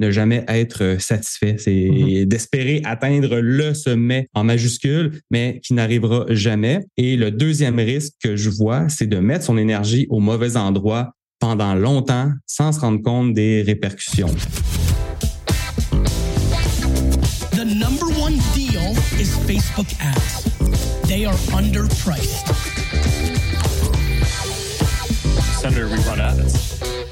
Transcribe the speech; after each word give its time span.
ne 0.00 0.10
jamais 0.10 0.44
être 0.48 0.96
satisfait. 0.98 1.56
C'est 1.58 1.70
mm-hmm. 1.70 2.24
d'espérer 2.24 2.82
atteindre 2.84 3.38
le 3.40 3.74
sommet 3.74 4.28
en 4.34 4.44
majuscule, 4.44 5.20
mais 5.30 5.60
qui 5.62 5.74
n'arrivera 5.74 6.24
jamais. 6.30 6.80
Et 6.96 7.16
le 7.16 7.30
deuxième 7.30 7.78
risque 7.78 8.14
que 8.22 8.36
je 8.36 8.50
vois, 8.50 8.88
c'est 8.88 9.06
de 9.06 9.18
mettre 9.18 9.44
son 9.44 9.58
énergie 9.58 10.06
au 10.10 10.18
mauvais 10.20 10.56
endroit 10.56 11.12
pendant 11.38 11.74
longtemps 11.74 12.30
sans 12.46 12.72
se 12.72 12.80
rendre 12.80 13.02
compte 13.02 13.32
des 13.34 13.62
répercussions. 13.62 14.34
The 17.52 17.64
number 17.64 18.06
one 18.18 18.38
deal 18.54 18.94
is 19.18 19.36
Facebook 19.46 19.88
ads. 20.00 20.44
They 21.06 21.26
are 21.26 21.36
underpriced. 21.52 22.46
Senator, 25.60 25.88
we 25.88 25.98
run 26.06 26.20
ads. 26.20 27.09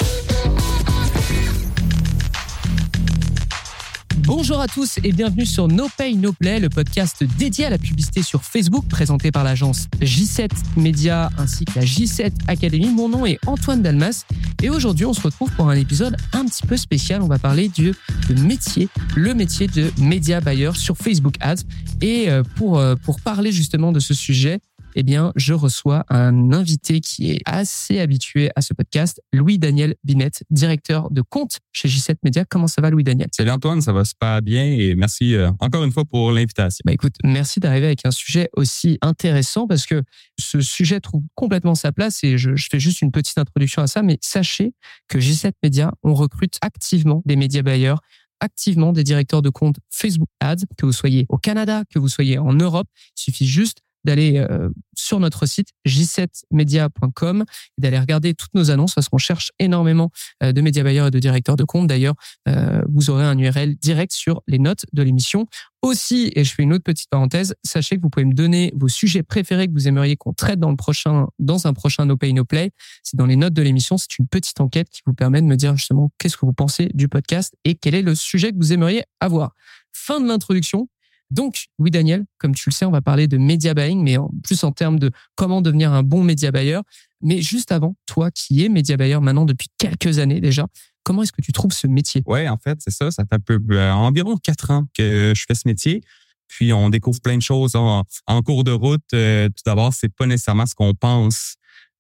Bonjour 4.29 4.61
à 4.61 4.69
tous 4.69 4.99
et 5.03 5.13
bienvenue 5.13 5.47
sur 5.47 5.69
No 5.69 5.87
Pay 5.97 6.15
No 6.15 6.35
Play, 6.35 6.61
le 6.61 6.69
podcast 6.69 7.25
dédié 7.39 7.65
à 7.65 7.71
la 7.71 7.79
publicité 7.79 8.23
sur 8.23 8.45
Facebook 8.45 8.87
présenté 8.87 9.33
par 9.33 9.43
l'agence 9.43 9.87
J7 10.03 10.51
Media 10.77 11.31
ainsi 11.39 11.65
que 11.65 11.79
la 11.79 11.87
J7 11.87 12.33
Academy. 12.47 12.91
Mon 12.91 13.09
nom 13.09 13.25
est 13.25 13.39
Antoine 13.47 13.81
Dalmas 13.81 14.27
et 14.63 14.69
aujourd'hui 14.69 15.07
on 15.07 15.15
se 15.15 15.23
retrouve 15.23 15.51
pour 15.53 15.71
un 15.71 15.77
épisode 15.77 16.15
un 16.35 16.45
petit 16.45 16.67
peu 16.67 16.77
spécial. 16.77 17.23
On 17.23 17.27
va 17.27 17.39
parler 17.39 17.71
du 17.71 17.95
métier, 18.37 18.91
le 19.17 19.33
métier 19.33 19.67
de 19.67 19.91
média 19.99 20.43
buyer 20.43 20.73
sur 20.75 20.99
Facebook 20.99 21.37
Ads. 21.41 21.63
Et 22.03 22.29
euh, 22.29 22.43
pour, 22.57 22.79
euh, 22.79 22.97
pour 22.97 23.23
parler 23.23 23.51
justement 23.51 23.93
de 23.93 23.99
ce 23.99 24.13
sujet, 24.13 24.61
eh 25.01 25.05
bien, 25.05 25.33
je 25.37 25.55
reçois 25.55 26.05
un 26.09 26.53
invité 26.53 27.01
qui 27.01 27.31
est 27.31 27.41
assez 27.45 28.01
habitué 28.01 28.51
à 28.57 28.63
ce 28.63 28.75
podcast, 28.75 29.23
Louis-Daniel 29.33 29.95
Binet, 30.03 30.33
directeur 30.51 31.13
de 31.13 31.23
compte 31.23 31.61
chez 31.71 31.87
J7 31.87 32.17
Media. 32.25 32.45
Comment 32.45 32.67
ça 32.67 32.83
va, 32.83 32.91
Louis-Daniel? 32.91 33.29
Salut 33.31 33.53
Antoine, 33.53 33.81
ça 33.81 33.93
va 33.93 34.05
super 34.05 34.43
bien 34.43 34.65
et 34.65 34.97
merci 34.97 35.37
euh, 35.37 35.53
encore 35.61 35.85
une 35.85 35.93
fois 35.93 36.05
pour 36.05 36.33
l'invitation. 36.33 36.83
Bah 36.85 36.93
écoute, 36.93 37.15
merci 37.23 37.61
d'arriver 37.61 37.87
avec 37.87 38.05
un 38.05 38.11
sujet 38.11 38.51
aussi 38.57 38.99
intéressant 39.01 39.69
parce 39.69 39.87
que 39.87 40.03
ce 40.37 40.61
sujet 40.61 40.99
trouve 40.99 41.23
complètement 41.37 41.77
sa 41.77 41.93
place 41.93 42.25
et 42.25 42.37
je, 42.37 42.57
je 42.57 42.67
fais 42.69 42.81
juste 42.81 43.01
une 43.01 43.13
petite 43.13 43.39
introduction 43.39 43.83
à 43.83 43.87
ça, 43.87 44.03
mais 44.03 44.19
sachez 44.21 44.75
que 45.07 45.21
J7 45.21 45.53
Media, 45.63 45.93
on 46.03 46.13
recrute 46.13 46.59
activement 46.61 47.23
des 47.25 47.37
médias 47.37 47.63
bailleurs 47.63 48.01
activement 48.41 48.93
des 48.93 49.03
directeurs 49.05 49.43
de 49.43 49.51
compte 49.51 49.77
Facebook 49.91 50.29
Ads, 50.41 50.65
que 50.77 50.87
vous 50.87 50.93
soyez 50.93 51.27
au 51.29 51.39
Canada, 51.39 51.83
que 51.93 51.99
vous 51.99 52.09
soyez 52.09 52.39
en 52.39 52.53
Europe. 52.53 52.87
Il 53.17 53.23
suffit 53.23 53.47
juste 53.47 53.79
d'aller 54.05 54.39
euh, 54.39 54.69
sur 54.97 55.21
notre 55.21 55.47
site 55.47 55.69
j7media.com 55.87 57.45
et 57.79 57.81
d'aller 57.81 57.99
regarder 57.99 58.35
toutes 58.35 58.55
nos 58.55 58.71
annonces 58.71 58.95
parce 58.95 59.09
qu'on 59.09 59.19
cherche 59.19 59.53
énormément 59.59 60.11
euh, 60.43 60.53
de 60.53 60.61
médias 60.61 60.83
bailleurs 60.83 61.09
et 61.09 61.11
de 61.11 61.19
directeurs 61.19 61.57
de 61.57 61.65
compte. 61.65 61.87
D'ailleurs, 61.87 62.15
euh, 62.49 62.83
vous 62.89 63.11
aurez 63.11 63.25
un 63.25 63.39
URL 63.39 63.77
direct 63.77 64.13
sur 64.13 64.43
les 64.47 64.59
notes 64.59 64.85
de 64.93 65.03
l'émission. 65.03 65.47
Aussi, 65.81 66.33
et 66.35 66.43
je 66.43 66.53
fais 66.53 66.65
une 66.65 66.73
autre 66.73 66.83
petite 66.83 67.09
parenthèse, 67.09 67.55
sachez 67.63 67.97
que 67.97 68.03
vous 68.03 68.11
pouvez 68.11 68.25
me 68.25 68.35
donner 68.35 68.73
vos 68.75 68.89
sujets 68.89 69.23
préférés 69.23 69.69
que 69.69 69.73
vous 69.73 69.87
aimeriez 69.87 70.17
qu'on 70.17 70.33
traite 70.33 70.59
dans 70.59 70.71
le 70.71 70.77
prochain, 70.77 71.29
dans 71.39 71.69
un 71.69 71.73
prochain 71.73 72.05
No 72.05 72.17
Pay 72.17 72.33
No 72.33 72.45
Play. 72.45 72.73
C'est 73.05 73.17
dans 73.17 73.27
les 73.27 73.37
notes 73.37 73.55
de 73.55 73.63
l'émission. 73.63 73.97
C'est 73.97 74.19
une 74.19 74.27
petite 74.27 74.61
enquête 74.61 74.89
qui 74.91 75.03
vous 75.07 75.15
permet 75.15 75.41
de 75.41 75.47
me 75.47 75.57
dire 75.57 75.77
justement 75.77 76.11
qu'est-ce 76.19 76.37
que 76.37 76.47
vous 76.47 76.53
pensez 76.53 76.89
du 76.95 77.09
podcast 77.09 77.55
et 77.65 77.77
quel 77.77 77.95
est 77.95 78.03
le 78.03 78.17
sujet 78.17 78.51
que 78.51 78.57
vous 78.57 78.73
aimeriez 78.73 79.05
avoir. 79.21 79.55
Fin 79.93 80.21
de 80.21 80.27
l'introduction. 80.27 80.89
Donc, 81.31 81.67
oui, 81.79 81.91
Daniel, 81.91 82.25
comme 82.39 82.55
tu 82.55 82.71
le 82.71 82.75
sais, 82.75 82.85
on 82.85 82.91
va 82.91 83.03
parler 83.03 83.29
de 83.29 83.37
media 83.37 83.75
buying, 83.75 84.03
mais 84.03 84.17
en 84.17 84.31
plus 84.43 84.65
en 84.65 84.73
termes 84.73 84.99
de 84.99 85.11
comment 85.35 85.61
devenir 85.61 85.93
un 85.93 86.03
bon 86.03 86.25
media 86.25 86.51
buyer. 86.51 86.81
Mais 87.21 87.43
juste 87.43 87.73
avant, 87.73 87.97
toi 88.07 88.31
qui 88.31 88.65
es 88.65 88.69
media 88.69 88.97
buyer 88.97 89.21
maintenant 89.21 89.45
depuis 89.45 89.69
quelques 89.77 90.19
années 90.19 90.41
déjà, 90.41 90.67
comment 91.03 91.23
est-ce 91.23 91.33
que 91.33 91.43
tu 91.43 91.53
trouves 91.53 91.73
ce 91.73 91.87
métier? 91.87 92.23
Ouais, 92.27 92.49
en 92.49 92.57
fait, 92.57 92.79
c'est 92.81 92.93
ça. 92.93 93.11
Ça 93.11 93.25
fait 93.25 93.37
un 93.37 93.41
peu, 93.41 93.61
euh, 93.71 93.93
environ 93.93 94.37
quatre 94.37 94.71
ans 94.71 94.87
que 94.97 95.33
je 95.35 95.45
fais 95.47 95.55
ce 95.55 95.67
métier. 95.67 96.03
Puis 96.47 96.73
on 96.73 96.89
découvre 96.89 97.21
plein 97.21 97.37
de 97.37 97.43
choses 97.43 97.77
en, 97.77 98.05
cours 98.43 98.65
de 98.65 98.73
route. 98.73 99.03
Euh, 99.13 99.49
tout 99.49 99.63
d'abord, 99.67 99.93
c'est 99.93 100.09
pas 100.09 100.27
nécessairement 100.27 100.65
ce 100.65 100.75
qu'on 100.75 100.95
pense 100.95 101.57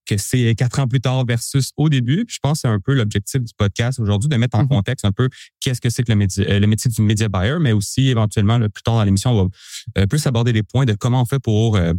que 0.08 0.16
c'est 0.16 0.54
quatre 0.54 0.80
ans 0.80 0.88
plus 0.88 1.00
tard 1.00 1.24
versus 1.26 1.70
au 1.76 1.88
début. 1.88 2.24
je 2.28 2.38
pense 2.42 2.58
que 2.58 2.60
c'est 2.62 2.68
un 2.68 2.80
peu 2.80 2.94
l'objectif 2.94 3.42
du 3.42 3.52
podcast 3.56 4.00
aujourd'hui, 4.00 4.28
de 4.28 4.36
mettre 4.36 4.56
en 4.56 4.64
mm-hmm. 4.64 4.68
contexte 4.68 5.04
un 5.04 5.12
peu 5.12 5.28
qu'est-ce 5.60 5.80
que 5.80 5.90
c'est 5.90 6.02
que 6.02 6.10
le 6.10 6.16
métier, 6.16 6.50
euh, 6.50 6.58
le 6.58 6.66
métier 6.66 6.90
du 6.90 7.02
media 7.02 7.28
buyer, 7.28 7.58
mais 7.60 7.72
aussi 7.72 8.08
éventuellement, 8.08 8.58
plus 8.58 8.82
tard 8.82 8.94
dans 8.94 9.04
l'émission, 9.04 9.32
on 9.32 9.44
va 9.44 9.48
euh, 9.98 10.06
plus 10.06 10.26
aborder 10.26 10.52
les 10.52 10.62
points 10.62 10.86
de 10.86 10.94
comment 10.94 11.22
on 11.22 11.26
fait 11.26 11.38
pour 11.38 11.76
euh, 11.76 11.92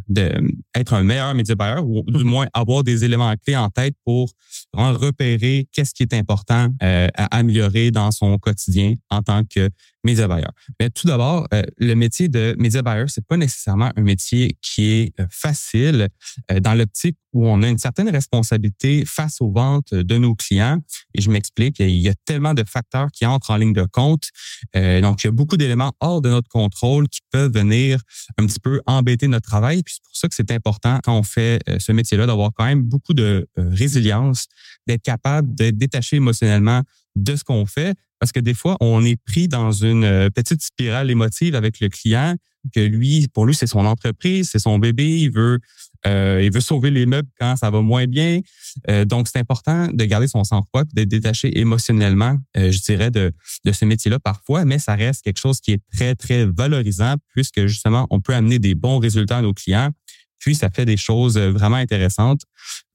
être 0.75 0.93
un 0.93 1.03
meilleur 1.03 1.33
media 1.35 1.55
buyer 1.55 1.81
ou 1.83 2.03
du 2.07 2.23
mm-hmm. 2.23 2.23
moins 2.23 2.47
avoir 2.53 2.83
des 2.83 3.05
éléments 3.05 3.33
clés 3.45 3.55
en 3.55 3.69
tête 3.69 3.95
pour 4.03 4.31
repérer 4.73 5.67
qu'est-ce 5.71 5.93
qui 5.93 6.03
est 6.03 6.13
important 6.13 6.69
à 6.81 7.37
améliorer 7.37 7.91
dans 7.91 8.11
son 8.11 8.37
quotidien 8.37 8.93
en 9.09 9.21
tant 9.21 9.43
que 9.43 9.69
média 10.03 10.27
buyer. 10.27 10.47
Mais 10.79 10.89
tout 10.89 11.07
d'abord, 11.07 11.47
euh, 11.53 11.61
le 11.77 11.93
métier 11.93 12.29
de 12.29 12.55
média 12.57 12.81
buyer, 12.81 13.05
c'est 13.07 13.25
pas 13.25 13.37
nécessairement 13.37 13.91
un 13.95 14.01
métier 14.01 14.57
qui 14.61 14.91
est 14.91 15.19
euh, 15.19 15.25
facile 15.29 16.07
euh, 16.51 16.59
dans 16.59 16.73
l'optique 16.73 17.17
où 17.33 17.47
on 17.47 17.61
a 17.61 17.67
une 17.67 17.77
certaine 17.77 18.09
responsabilité 18.09 19.03
face 19.05 19.39
aux 19.39 19.51
ventes 19.51 19.93
de 19.93 20.17
nos 20.17 20.33
clients. 20.33 20.79
Et 21.13 21.21
je 21.21 21.29
m'explique, 21.29 21.79
il 21.79 21.89
y 21.89 22.09
a 22.09 22.15
tellement 22.25 22.55
de 22.55 22.63
facteurs 22.63 23.09
qui 23.11 23.25
entrent 23.25 23.51
en 23.51 23.57
ligne 23.57 23.73
de 23.73 23.85
compte. 23.85 24.29
donc, 24.73 25.23
il 25.23 25.27
y 25.27 25.29
a 25.29 25.31
beaucoup 25.31 25.55
d'éléments 25.55 25.93
hors 25.99 26.21
de 26.21 26.29
notre 26.29 26.49
contrôle 26.49 27.07
qui 27.07 27.19
peuvent 27.31 27.53
venir 27.53 28.01
un 28.39 28.47
petit 28.47 28.59
peu 28.59 28.81
embêter 28.87 29.27
notre 29.27 29.47
travail. 29.47 29.83
Puis 29.83 29.93
c'est 29.93 30.03
pour 30.03 30.15
ça 30.15 30.27
que 30.27 30.33
c'est 30.33 30.49
important 30.49 30.99
quand 31.03 31.15
on 31.15 31.21
fait 31.21 31.61
ce 31.77 31.91
métier-là 31.91 32.25
d'avoir 32.25 32.49
quand 32.55 32.65
même 32.65 32.81
beaucoup 32.81 33.13
de 33.13 33.47
résilience, 33.57 34.47
d'être 34.87 35.03
capable 35.03 35.53
d'être 35.53 35.77
détaché 35.77 36.15
émotionnellement 36.15 36.81
de 37.15 37.35
ce 37.35 37.43
qu'on 37.43 37.65
fait 37.65 37.95
parce 38.19 38.33
que 38.33 38.39
des 38.39 38.53
fois, 38.53 38.75
on 38.81 39.03
est 39.03 39.15
pris 39.15 39.47
dans 39.47 39.71
une 39.71 40.03
euh, 40.03 40.29
petite 40.29 40.61
spirale 40.61 41.09
émotive 41.09 41.55
avec 41.55 41.79
le 41.79 41.87
client, 41.87 42.35
que 42.75 42.81
lui, 42.81 43.27
pour 43.33 43.45
lui, 43.45 43.55
c'est 43.55 43.67
son 43.67 43.85
entreprise, 43.85 44.49
c'est 44.51 44.59
son 44.59 44.77
bébé, 44.77 45.21
il 45.21 45.31
veut, 45.31 45.59
euh, 46.05 46.41
il 46.43 46.51
veut 46.51 46.59
sauver 46.59 46.91
les 46.91 47.05
meubles 47.05 47.29
quand 47.39 47.55
ça 47.55 47.69
va 47.69 47.81
moins 47.81 48.05
bien. 48.05 48.41
Euh, 48.89 49.05
donc, 49.05 49.29
c'est 49.29 49.39
important 49.39 49.87
de 49.87 50.03
garder 50.03 50.27
son 50.27 50.43
sang-froid, 50.43 50.83
d'être 50.93 51.07
détaché 51.07 51.57
émotionnellement, 51.57 52.37
je 52.55 52.81
dirais, 52.81 53.09
de, 53.09 53.31
de 53.63 53.71
ce 53.71 53.85
métier-là 53.85 54.19
parfois, 54.19 54.65
mais 54.65 54.77
ça 54.77 54.95
reste 54.95 55.23
quelque 55.23 55.39
chose 55.39 55.61
qui 55.61 55.71
est 55.71 55.81
très, 55.95 56.15
très 56.15 56.45
valorisant 56.45 57.15
puisque 57.33 57.65
justement, 57.67 58.05
on 58.09 58.19
peut 58.19 58.35
amener 58.35 58.59
des 58.59 58.75
bons 58.75 58.99
résultats 58.99 59.37
à 59.37 59.41
nos 59.41 59.53
clients 59.53 59.91
puis, 60.39 60.55
ça 60.55 60.69
fait 60.69 60.85
des 60.85 60.97
choses 60.97 61.37
euh, 61.37 61.51
vraiment 61.51 61.75
intéressantes. 61.75 62.41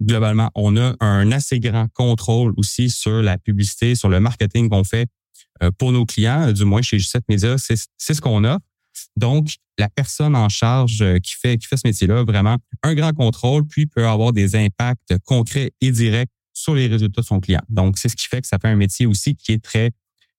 Globalement, 0.03 0.51
on 0.55 0.77
a 0.77 0.95
un 1.01 1.31
assez 1.33 1.61
grand 1.61 1.89
contrôle 1.93 2.53
aussi 2.57 2.91
sur 2.91 3.23
la 3.23 3.39
publicité, 3.39 3.95
sur 3.95 4.09
le 4.09 4.21
marketing 4.21 4.69
qu'on 4.69 4.85
fait 4.85 5.09
euh, 5.63 5.71
pour 5.79 5.93
nos 5.93 6.05
clients, 6.05 6.53
du 6.53 6.65
moins 6.65 6.83
chez 6.83 6.99
G7 6.99 7.21
Media, 7.29 7.57
c'est 7.59 8.15
ce 8.15 8.21
qu'on 8.21 8.45
a. 8.45 8.59
Donc, 9.17 9.55
la 9.79 9.89
personne 9.89 10.37
en 10.37 10.49
charge 10.49 11.03
euh, 11.03 11.19
qui 11.19 11.35
fait, 11.35 11.59
qui 11.59 11.67
fait 11.67 11.77
ce 11.77 11.87
métier-là, 11.87 12.25
vraiment 12.25 12.59
un 12.83 12.95
grand 12.95 13.13
contrôle, 13.13 13.67
puis 13.67 13.87
peut 13.87 14.07
avoir 14.07 14.33
des 14.33 14.57
impacts 14.57 15.17
concrets 15.25 15.73
et 15.81 15.91
directs 15.91 16.31
sur 16.53 16.75
les 16.75 16.87
résultats 16.87 17.21
de 17.21 17.27
son 17.27 17.41
client. 17.41 17.63
Donc, 17.69 17.99
c'est 17.99 18.09
ce 18.09 18.17
qui 18.17 18.27
fait 18.27 18.41
que 18.41 18.47
ça 18.47 18.59
fait 18.59 18.69
un 18.69 18.77
métier 18.77 19.07
aussi 19.07 19.35
qui 19.35 19.53
est 19.53 19.63
très 19.63 19.91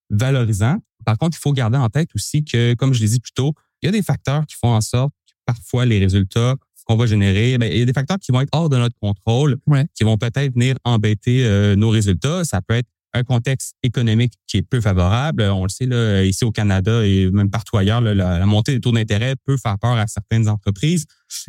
valorisant. 0.08 0.78
Par 1.04 1.18
contre, 1.18 1.36
il 1.36 1.40
faut 1.40 1.52
garder 1.52 1.76
en 1.76 1.88
tête 1.88 2.08
aussi 2.14 2.44
que, 2.44 2.74
comme 2.74 2.94
je 2.94 3.00
l'ai 3.00 3.08
dit 3.08 3.20
plus 3.20 3.32
tôt, 3.32 3.54
il 3.82 3.86
y 3.86 3.88
a 3.88 3.92
des 3.92 4.02
facteurs 4.02 4.46
qui 4.46 4.56
font 4.56 4.72
en 4.72 4.80
sorte 4.80 5.12
que 5.26 5.34
parfois 5.44 5.84
les 5.84 5.98
résultats 5.98 6.56
qu'on 6.86 6.96
va 6.96 7.06
générer, 7.06 7.58
ben, 7.58 7.70
il 7.70 7.78
y 7.78 7.82
a 7.82 7.84
des 7.84 7.92
facteurs 7.92 8.18
qui 8.18 8.32
vont 8.32 8.40
être 8.40 8.50
hors 8.52 8.68
de 8.68 8.76
notre 8.76 8.94
contrôle, 9.00 9.56
qui 9.94 10.04
vont 10.04 10.16
peut-être 10.16 10.54
venir 10.54 10.76
embêter 10.84 11.44
euh, 11.44 11.74
nos 11.74 11.90
résultats. 11.90 12.44
Ça 12.44 12.62
peut 12.62 12.74
être 12.74 12.88
un 13.12 13.24
contexte 13.24 13.74
économique 13.82 14.34
qui 14.46 14.58
est 14.58 14.62
peu 14.62 14.80
favorable. 14.80 15.42
On 15.42 15.64
le 15.64 15.68
sait, 15.68 15.86
là, 15.86 16.22
ici 16.22 16.44
au 16.44 16.52
Canada 16.52 17.04
et 17.04 17.30
même 17.30 17.50
partout 17.50 17.76
ailleurs, 17.76 18.00
la, 18.00 18.44
montée 18.46 18.72
des 18.74 18.80
taux 18.80 18.92
d'intérêt 18.92 19.34
peut 19.44 19.56
faire 19.56 19.78
peur 19.78 19.92
à 19.92 20.06
certaines 20.06 20.48
entreprises 20.48 21.06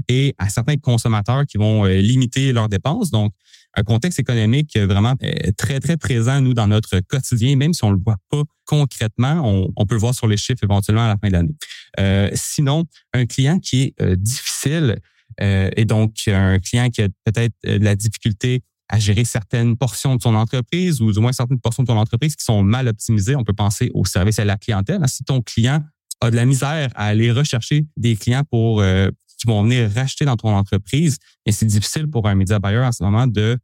et 0.07 0.33
à 0.37 0.49
certains 0.49 0.77
consommateurs 0.77 1.45
qui 1.45 1.57
vont 1.57 1.85
euh, 1.85 1.99
limiter 1.99 2.51
leurs 2.51 2.69
dépenses. 2.69 3.11
Donc, 3.11 3.33
un 3.75 3.83
contexte 3.83 4.19
économique 4.19 4.75
vraiment 4.77 5.13
euh, 5.23 5.51
très, 5.55 5.79
très 5.79 5.97
présent, 5.97 6.41
nous, 6.41 6.55
dans 6.55 6.67
notre 6.67 6.99
quotidien, 7.01 7.55
même 7.57 7.73
si 7.73 7.83
on 7.83 7.91
le 7.91 7.99
voit 8.03 8.17
pas 8.31 8.41
concrètement, 8.65 9.69
on, 9.77 9.85
peut 9.85 9.95
le 9.95 10.01
voir 10.01 10.15
sur 10.15 10.27
les 10.27 10.35
chiffres 10.35 10.63
éventuellement 10.63 11.05
à 11.05 11.09
la 11.09 11.17
fin 11.17 11.29
de 11.29 11.33
l'année. 11.33 12.31
sinon, 12.33 12.83
un 13.13 13.25
client 13.25 13.59
qui 13.59 13.93
est 13.97 14.15
difficile, 14.17 14.99
euh, 15.41 15.69
et 15.75 15.85
donc, 15.85 16.15
un 16.27 16.59
client 16.59 16.89
qui 16.89 17.01
a 17.03 17.07
peut-être 17.25 17.53
euh, 17.65 17.79
de 17.79 17.83
la 17.83 17.95
difficulté 17.95 18.61
à 18.89 18.99
gérer 18.99 19.25
certaines 19.25 19.75
portions 19.77 20.15
de 20.15 20.21
son 20.21 20.33
entreprise 20.33 21.01
ou 21.01 21.11
du 21.11 21.19
moins 21.19 21.33
certaines 21.33 21.59
portions 21.59 21.83
de 21.83 21.87
ton 21.87 21.97
entreprise 21.97 22.35
qui 22.35 22.43
sont 22.43 22.63
mal 22.63 22.87
optimisées. 22.87 23.35
On 23.35 23.43
peut 23.43 23.53
penser 23.53 23.91
au 23.93 24.05
service 24.05 24.39
à 24.39 24.45
la 24.45 24.57
clientèle. 24.57 25.01
Si 25.07 25.23
ton 25.23 25.41
client 25.41 25.83
a 26.21 26.31
de 26.31 26.35
la 26.35 26.45
misère 26.45 26.89
à 26.95 27.07
aller 27.07 27.31
rechercher 27.31 27.85
des 27.97 28.15
clients 28.15 28.43
pour 28.49 28.81
euh, 28.81 29.09
qui 29.37 29.45
vont 29.45 29.61
venir 29.63 29.91
racheter 29.93 30.25
dans 30.25 30.37
ton 30.37 30.49
entreprise, 30.49 31.17
et 31.45 31.51
c'est 31.51 31.65
difficile 31.65 32.07
pour 32.07 32.27
un 32.27 32.35
média 32.35 32.59
buyer 32.59 32.79
en 32.79 32.91
ce 32.91 33.03
moment 33.03 33.27
de 33.27 33.57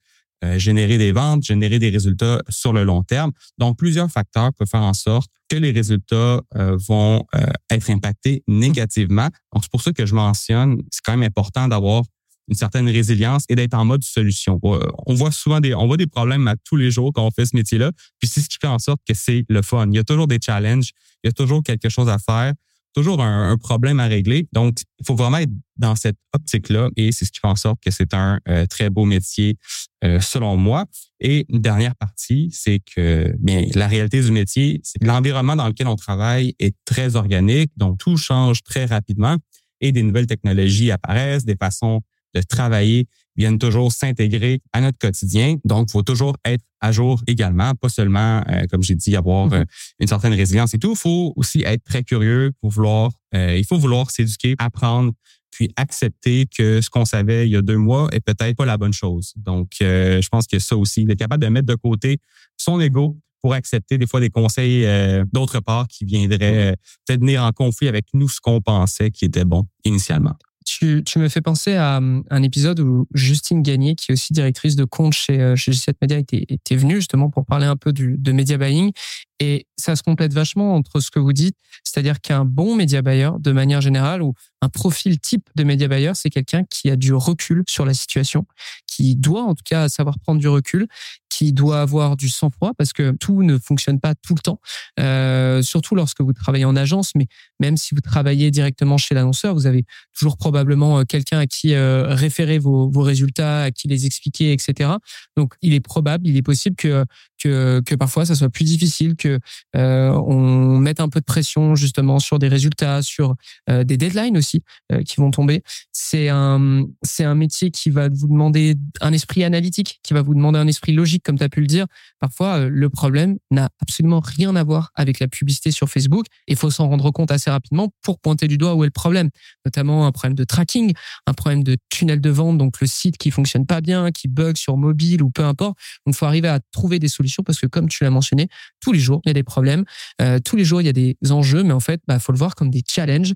euh, 0.44 0.60
générer 0.60 0.98
des 0.98 1.12
ventes, 1.12 1.44
générer 1.44 1.80
des 1.80 1.90
résultats 1.90 2.42
sur 2.50 2.74
le 2.74 2.84
long 2.84 3.04
terme. 3.04 3.32
Donc, 3.58 3.78
plusieurs 3.78 4.12
facteurs 4.12 4.52
peuvent 4.54 4.68
faire 4.68 4.82
en 4.82 4.94
sorte 4.94 5.30
que 5.50 5.56
les 5.56 5.72
résultats 5.72 6.42
euh, 6.56 6.78
vont 6.88 7.26
euh, 7.36 7.46
être 7.70 7.90
impactés 7.90 8.44
négativement. 8.48 9.30
Donc, 9.54 9.64
c'est 9.64 9.72
pour 9.72 9.82
ça 9.82 9.94
que 9.94 10.06
je 10.06 10.14
mentionne, 10.14 10.82
c'est 10.92 11.02
quand 11.04 11.14
même 11.14 11.24
important 11.24 11.68
d'avoir 11.68 12.04
une 12.50 12.56
certaine 12.56 12.90
résilience 12.90 13.46
et 13.48 13.56
d'être 13.56 13.74
en 13.74 13.86
mode 13.86 14.04
solution. 14.04 14.60
On 14.62 15.14
voit 15.14 15.32
souvent 15.32 15.62
des, 15.62 15.74
on 15.74 15.88
voit 15.88 15.96
des 15.96 16.08
problèmes 16.08 16.46
à 16.50 16.56
tous 16.66 16.76
les 16.76 16.92
jours 16.92 17.14
quand 17.14 17.26
on 17.26 17.32
fait 17.32 17.46
ce 17.46 17.56
métier-là. 17.56 17.92
Puis 18.20 18.28
c'est 18.28 18.42
ce 18.42 18.50
qui 18.50 18.58
fait 18.60 18.68
en 18.68 18.80
sorte 18.80 19.00
que 19.08 19.14
c'est 19.14 19.46
le 19.48 19.62
fun. 19.62 19.88
Il 19.88 19.96
y 19.96 20.00
a 20.00 20.04
toujours 20.04 20.28
des 20.28 20.40
challenges, 20.44 20.90
il 21.24 21.28
y 21.28 21.30
a 21.30 21.32
toujours 21.32 21.64
quelque 21.64 21.88
chose 21.88 22.10
à 22.10 22.18
faire, 22.18 22.54
toujours 22.94 23.22
un, 23.22 23.58
problème 23.58 24.00
à 24.00 24.06
régler. 24.06 24.48
Donc, 24.52 24.78
il 25.00 25.06
faut 25.06 25.16
vraiment 25.16 25.38
être 25.38 25.52
dans 25.78 25.96
cette 25.96 26.18
optique-là 26.34 26.90
et 26.96 27.12
c'est 27.12 27.26
ce 27.26 27.32
qui 27.32 27.40
fait 27.40 27.48
en 27.48 27.56
sorte 27.56 27.80
que 27.84 27.92
c'est 27.92 28.14
un 28.14 28.40
euh, 28.48 28.66
très 28.66 28.90
beau 28.90 29.06
métier 29.06 29.58
euh, 30.04 30.20
selon 30.20 30.58
moi. 30.58 30.86
Et 31.20 31.46
une 31.50 31.62
dernière 31.62 31.96
partie, 31.96 32.50
c'est 32.54 32.80
que 32.80 33.34
bien 33.40 33.66
la 33.74 33.88
réalité 33.88 34.22
du 34.22 34.32
métier, 34.32 34.80
c'est 34.84 35.00
que 35.00 35.06
l'environnement 35.06 35.56
dans 35.56 35.68
lequel 35.68 35.88
on 35.88 35.96
travaille 35.96 36.56
est 36.60 36.76
très 36.86 37.16
organique, 37.16 37.72
donc 37.78 37.98
tout 37.98 38.18
change 38.18 38.62
très 38.64 38.86
rapidement 38.86 39.38
et 39.82 39.92
des 39.92 40.04
nouvelles 40.04 40.28
technologies 40.28 40.92
apparaissent, 40.92 41.46
des 41.46 41.58
façons 41.58 42.02
de 42.34 42.42
travailler 42.42 43.08
viennent 43.36 43.60
toujours 43.60 43.92
s'intégrer 43.92 44.62
à 44.74 44.82
notre 44.82 44.98
quotidien. 44.98 45.58
Donc, 45.66 45.88
il 45.90 45.92
faut 45.92 46.04
toujours 46.04 46.36
être 46.46 46.64
à 46.82 46.92
jour 46.92 47.22
également, 47.28 47.74
pas 47.76 47.90
seulement, 47.90 48.44
euh, 48.50 48.66
comme 48.70 48.84
j'ai 48.84 48.96
dit, 48.96 49.16
avoir 49.16 49.48
mm-hmm. 49.48 49.62
euh, 49.62 49.66
une 50.00 50.08
certaine 50.08 50.34
résilience 50.34 50.74
et 50.74 50.80
tout. 50.80 50.92
Il 50.92 50.98
faut 50.98 51.34
aussi 51.36 51.64
être 51.66 51.84
très 51.84 52.04
curieux 52.04 52.52
pour 52.62 52.72
vouloir, 52.72 53.12
euh, 53.34 53.58
il 53.58 53.66
faut 53.66 53.78
vouloir 53.78 54.12
s'éduquer, 54.12 54.56
apprendre, 54.60 55.14
puis 55.50 55.72
accepter 55.78 56.46
que 56.46 56.82
ce 56.82 56.90
qu'on 56.90 57.06
savait 57.06 57.48
il 57.48 57.54
y 57.54 57.56
a 57.56 57.62
deux 57.62 57.78
mois 57.78 58.10
est 58.12 58.20
peut-être 58.20 58.58
pas 58.58 58.66
la 58.66 58.78
bonne 58.78 58.94
chose. 58.94 59.34
Donc, 59.38 59.70
je 59.80 60.28
pense 60.30 60.48
que 60.48 60.58
ça 60.58 60.76
aussi, 60.76 61.06
d'être 61.06 61.20
capable 61.20 61.44
de 61.44 61.50
mettre 61.50 61.68
de 61.68 61.76
côté 61.76 62.18
son 62.58 62.82
ego 62.82 63.20
pour 63.40 63.54
accepter 63.54 64.00
des 64.00 64.08
fois 64.08 64.20
des 64.20 64.32
conseils 64.32 64.88
d'autre 65.32 65.60
part 65.60 65.88
qui 65.88 66.06
viendraient 66.06 66.76
peut-être 67.06 67.20
venir 67.20 67.44
en 67.44 67.52
conflit 67.52 67.88
avec 67.88 68.08
nous 68.16 68.28
ce 68.30 68.42
qu'on 68.42 68.62
pensait 68.62 69.12
qui 69.12 69.26
était 69.26 69.46
bon 69.46 69.68
initialement. 69.86 70.36
Tu, 70.66 71.04
me 71.18 71.30
fais 71.30 71.42
penser 71.42 71.76
à 71.76 71.98
hum, 71.98 72.24
un 72.30 72.44
épisode 72.44 72.80
où 72.80 73.08
Justine 73.14 73.62
Gagné, 73.62 73.96
qui 73.96 74.12
est 74.12 74.14
aussi 74.14 74.34
directrice 74.34 74.76
de 74.76 74.86
compte 74.86 75.14
chez, 75.14 75.40
euh, 75.40 75.56
chez 75.56 75.72
G7 75.72 75.94
Media, 76.02 76.18
était, 76.18 76.76
venue 76.76 76.96
justement 76.96 77.30
pour 77.30 77.46
parler 77.46 77.66
un 77.66 77.76
peu 77.76 77.94
de 77.94 78.32
media 78.32 78.58
buying. 78.58 78.92
Et 79.40 79.68
ça 79.78 79.96
se 79.96 80.04
complète 80.04 80.34
vachement 80.34 80.74
entre 80.74 81.02
ce 81.02 81.12
que 81.12 81.20
vous 81.20 81.34
dites, 81.34 81.58
c'est-à-dire 81.84 82.22
qu'un 82.22 82.46
bon 82.46 82.76
media 82.76 83.02
buyer, 83.02 83.32
de 83.40 83.52
manière 83.52 83.82
générale, 83.82 84.22
ou 84.22 84.34
un 84.62 84.70
profil 84.70 85.20
type 85.20 85.50
de 85.56 85.64
media 85.64 85.90
buyer, 85.90 86.12
c'est 86.14 86.30
quelqu'un 86.30 86.64
qui 86.64 86.90
a 86.90 86.96
du 86.96 87.14
recul 87.14 87.64
sur 87.68 87.86
la 87.86 87.94
situation, 87.94 88.46
qui 88.88 89.16
doit 89.18 89.44
en 89.44 89.54
tout 89.54 89.64
cas 89.66 89.90
savoir 89.90 90.18
prendre 90.20 90.40
du 90.40 90.48
recul, 90.48 90.88
qui 91.34 91.52
doit 91.52 91.82
avoir 91.82 92.16
du 92.16 92.30
sang-froid 92.30 92.74
parce 92.78 92.94
que 92.94 93.12
tout 93.20 93.42
ne 93.42 93.58
fonctionne 93.58 94.00
pas 94.00 94.14
tout 94.14 94.36
le 94.36 94.40
temps, 94.40 94.60
euh, 95.00 95.64
surtout 95.64 95.96
lorsque 95.96 96.22
vous 96.22 96.32
travaillez 96.32 96.66
en 96.66 96.76
agence, 96.76 97.14
mais 97.16 97.26
même 97.60 97.76
si 97.76 97.96
vous 97.96 98.02
travaillez 98.02 98.52
directement 98.52 98.98
chez 98.98 99.16
l'annonceur, 99.16 99.56
vous 99.56 99.66
avez 99.66 99.84
toujours 100.16 100.38
probablement 100.38 101.00
euh, 101.00 101.04
quelqu'un 101.06 101.40
à 101.40 101.48
qui 101.48 101.74
euh, 101.74 102.14
référer 102.14 102.60
vos, 102.60 102.88
vos, 102.88 103.02
résultats, 103.02 103.64
à 103.64 103.72
qui 103.72 103.88
les 103.88 104.06
expliquer, 104.06 104.54
etc. 104.54 104.92
Donc, 105.36 105.56
il 105.64 105.74
est 105.74 105.80
probable, 105.80 106.28
il 106.28 106.38
est 106.38 106.44
possible 106.44 106.76
que 106.76 107.04
que, 107.44 107.96
parfois 107.96 108.26
ça 108.26 108.36
soit 108.36 108.50
plus 108.50 108.66
difficile, 108.66 109.16
que 109.16 109.40
euh, 109.76 110.10
on 110.10 110.78
mette 110.78 111.00
un 111.00 111.10
peu 111.10 111.20
de 111.20 111.26
pression 111.26 111.76
justement 111.76 112.20
sur 112.20 112.40
des 112.40 112.48
résultats, 112.48 113.02
sur 113.02 113.36
euh, 113.70 113.84
des 113.84 113.98
deadlines 113.98 114.38
aussi 114.38 114.64
euh, 114.92 115.04
qui 115.04 115.18
vont 115.18 115.32
tomber. 115.32 115.64
C'est 115.92 116.30
un 116.30 116.84
c'est 117.04 117.24
un 117.24 117.36
métier 117.36 117.72
qui 117.72 117.90
va 117.90 118.10
vous 118.10 118.28
demander 118.28 118.76
un 119.02 119.14
esprit 119.14 119.44
analytique, 119.44 120.00
qui 120.04 120.14
va 120.14 120.22
vous 120.22 120.34
demander 120.34 120.60
un 120.60 120.68
esprit 120.68 120.94
logique, 120.94 121.24
comme 121.24 121.38
tu 121.38 121.44
as 121.44 121.50
pu 121.50 121.62
le 121.62 121.68
dire. 121.68 121.86
Parfois, 122.20 122.68
le 122.68 122.90
problème 122.90 123.38
n'a 123.52 123.70
absolument 123.82 124.22
rien 124.24 124.56
à 124.56 124.64
voir 124.64 124.92
avec 124.96 125.20
la 125.20 125.28
publicité 125.28 125.72
sur 125.72 125.90
Facebook. 125.90 126.26
Il 126.48 126.56
faut 126.56 126.72
s'en 126.72 126.88
rendre 126.88 127.12
compte 127.12 127.32
assez 127.32 127.50
rapidement 127.50 127.94
pour 128.02 128.20
pointer 128.20 128.48
du 128.48 128.58
doigt 128.58 128.76
où 128.76 128.84
est 128.84 128.88
le 128.88 128.92
problème, 128.92 129.30
notamment 129.66 130.06
un 130.06 130.12
problème 130.12 130.36
de 130.36 130.44
tracking, 130.44 130.94
un 131.28 131.34
problème 131.34 131.64
de 131.64 131.78
tunnel 131.90 132.22
de 132.22 132.30
vente, 132.30 132.58
donc 132.58 132.80
le 132.82 132.88
site 132.88 133.18
qui 133.18 133.32
fonctionne 133.32 133.66
pas 133.66 133.82
bien, 133.82 134.12
qui 134.12 134.28
bug 134.28 134.58
sur 134.58 134.78
mobile 134.78 135.24
ou 135.24 135.30
peu 135.30 135.44
importe. 135.44 135.78
Donc, 136.06 136.16
faut 136.16 136.26
arriver 136.26 136.48
à 136.48 136.60
trouver 136.72 137.00
des 137.00 137.08
solutions 137.08 137.33
parce 137.42 137.60
que 137.60 137.66
comme 137.66 137.90
tu 137.90 138.04
l'as 138.04 138.12
mentionné, 138.12 138.48
tous 138.80 138.92
les 138.92 139.00
jours 139.00 139.22
il 139.26 139.30
y 139.30 139.32
a 139.32 139.34
des 139.34 139.44
problèmes, 139.44 139.86
euh, 140.22 140.40
tous 140.44 140.56
les 140.56 140.66
jours 140.66 140.82
il 140.82 140.86
y 140.86 140.90
a 140.90 140.94
des 140.94 141.18
enjeux, 141.32 141.64
mais 141.64 141.74
en 141.74 141.80
fait, 141.80 142.02
bah, 142.08 142.20
faut 142.20 142.32
le 142.32 142.38
voir 142.38 142.54
comme 142.54 142.70
des 142.70 142.84
challenges 142.88 143.34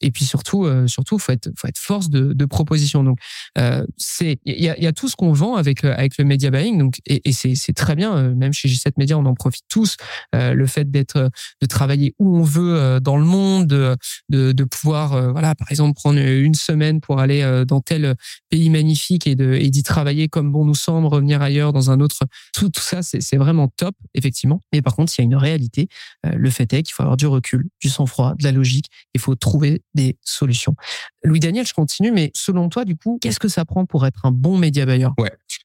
et 0.00 0.10
puis 0.10 0.24
surtout, 0.24 0.64
euh, 0.64 0.86
surtout, 0.86 1.18
faut 1.18 1.32
être, 1.32 1.50
faut 1.56 1.66
être 1.68 1.78
force 1.78 2.08
de, 2.10 2.32
de 2.32 2.44
proposition. 2.44 3.02
Donc, 3.02 3.18
euh, 3.58 3.84
c'est, 3.96 4.38
il 4.44 4.62
y 4.62 4.68
a, 4.68 4.78
y 4.78 4.86
a, 4.86 4.92
tout 4.92 5.08
ce 5.08 5.16
qu'on 5.16 5.32
vend 5.32 5.56
avec 5.56 5.84
euh, 5.84 5.94
avec 5.96 6.16
le 6.18 6.24
media 6.24 6.50
buying. 6.50 6.78
Donc, 6.78 6.98
et, 7.06 7.28
et 7.28 7.32
c'est, 7.32 7.54
c'est 7.54 7.72
très 7.72 7.96
bien. 7.96 8.16
Euh, 8.16 8.34
même 8.34 8.52
chez 8.52 8.68
G7 8.68 8.92
Media, 8.96 9.18
on 9.18 9.26
en 9.26 9.34
profite 9.34 9.64
tous. 9.68 9.96
Euh, 10.34 10.54
le 10.54 10.66
fait 10.66 10.90
d'être, 10.90 11.30
de 11.60 11.66
travailler 11.66 12.14
où 12.18 12.36
on 12.38 12.42
veut 12.42 13.00
dans 13.00 13.16
le 13.16 13.24
monde, 13.24 13.66
de, 13.66 13.96
de, 14.28 14.52
de 14.52 14.64
pouvoir, 14.64 15.32
voilà, 15.32 15.54
par 15.54 15.70
exemple, 15.70 15.94
prendre 15.94 16.18
une 16.18 16.54
semaine 16.54 17.00
pour 17.00 17.20
aller 17.20 17.64
dans 17.66 17.80
tel 17.80 18.14
pays 18.50 18.70
magnifique 18.70 19.26
et 19.26 19.34
de, 19.34 19.54
et 19.54 19.70
d'y 19.70 19.82
travailler 19.82 20.28
comme 20.28 20.52
bon 20.52 20.64
nous 20.64 20.74
semble, 20.74 21.06
revenir 21.06 21.42
ailleurs 21.42 21.72
dans 21.72 21.90
un 21.90 22.00
autre. 22.00 22.16
Tout, 22.54 22.68
tout 22.68 22.82
ça, 22.82 23.02
c'est, 23.02 23.20
c'est 23.20 23.36
vraiment 23.36 23.68
top, 23.68 23.94
effectivement. 24.14 24.60
Mais 24.72 24.82
par 24.82 24.94
contre, 24.94 25.12
il 25.16 25.20
y 25.20 25.22
a 25.22 25.24
une 25.24 25.36
réalité. 25.36 25.88
le 26.24 26.50
fait 26.50 26.72
est 26.72 26.82
qu'il 26.82 26.94
faut 26.94 27.02
avoir 27.02 27.16
du 27.16 27.26
recul, 27.26 27.68
du 27.80 27.88
sang-froid, 27.88 28.34
de 28.38 28.44
la 28.44 28.52
logique. 28.52 28.86
Il 29.14 29.20
faut 29.20 29.34
trouver 29.34 29.82
des 29.94 30.18
solutions. 30.22 30.74
Louis 31.22 31.40
Daniel, 31.40 31.66
je 31.66 31.74
continue, 31.74 32.12
mais 32.12 32.30
selon 32.34 32.68
toi, 32.68 32.84
du 32.84 32.96
coup, 32.96 33.18
qu'est-ce 33.20 33.40
que 33.40 33.48
ça 33.48 33.64
prend 33.64 33.86
pour 33.86 34.06
être 34.06 34.24
un 34.24 34.30
bon 34.30 34.56
média. 34.56 34.86